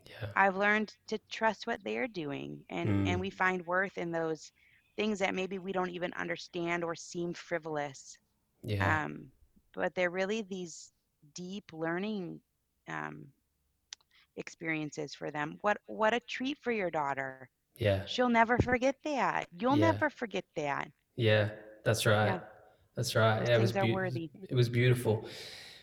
[0.08, 3.06] yeah I've learned to trust what they're doing and Mm.
[3.08, 4.52] and we find worth in those
[4.96, 8.18] things that maybe we don't even understand or seem frivolous.
[8.62, 9.32] yeah Um,
[9.74, 10.92] but they're really these
[11.34, 12.40] deep learning
[12.88, 13.26] um,
[14.36, 15.58] experiences for them.
[15.62, 17.50] What what a treat for your daughter.
[17.76, 19.48] yeah She'll never forget that.
[19.58, 19.92] You'll Yeah.
[19.92, 20.90] never forget that.
[21.16, 21.50] yeah
[21.84, 22.40] that's right Yeah.
[22.94, 24.30] that's right Those yeah it was worthy.
[24.48, 25.26] it was beautiful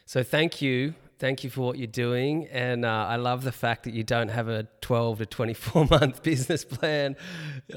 [0.05, 2.47] so thank you thank you for what you're doing.
[2.47, 6.23] And uh, i love the fact that you don't have a 12 to 24 month
[6.23, 7.15] business plan.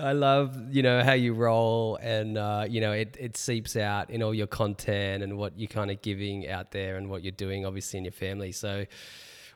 [0.00, 4.10] I love you know how you roll and uh, you know it, it seeps out
[4.10, 7.32] in all your content and what you're kind of giving out there and what you're
[7.32, 8.52] doing obviously in your family.
[8.52, 8.86] So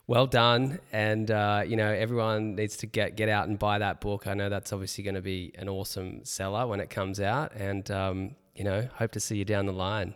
[0.06, 0.80] well done.
[0.92, 4.26] And uh, you know everyone needs to get get out and buy that book.
[4.26, 7.52] I know that's obviously going to be an awesome seller when it comes out.
[7.54, 10.14] And um, you know hope to see you down the line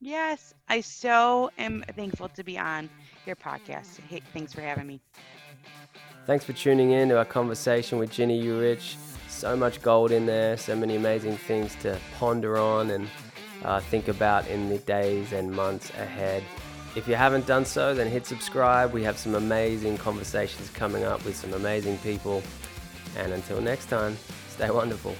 [0.00, 2.88] Yes, I so am thankful to be on
[3.26, 4.00] your podcast.
[4.08, 5.00] Hey, thanks for having me.
[6.26, 8.96] Thanks for tuning in to our conversation with Ginny Yurich.
[9.28, 13.08] So much gold in there, so many amazing things to ponder on and
[13.64, 16.42] uh, think about in the days and months ahead.
[16.96, 18.92] If you haven't done so, then hit subscribe.
[18.92, 22.42] We have some amazing conversations coming up with some amazing people.
[23.16, 24.16] And until next time,
[24.48, 25.14] stay wonderful.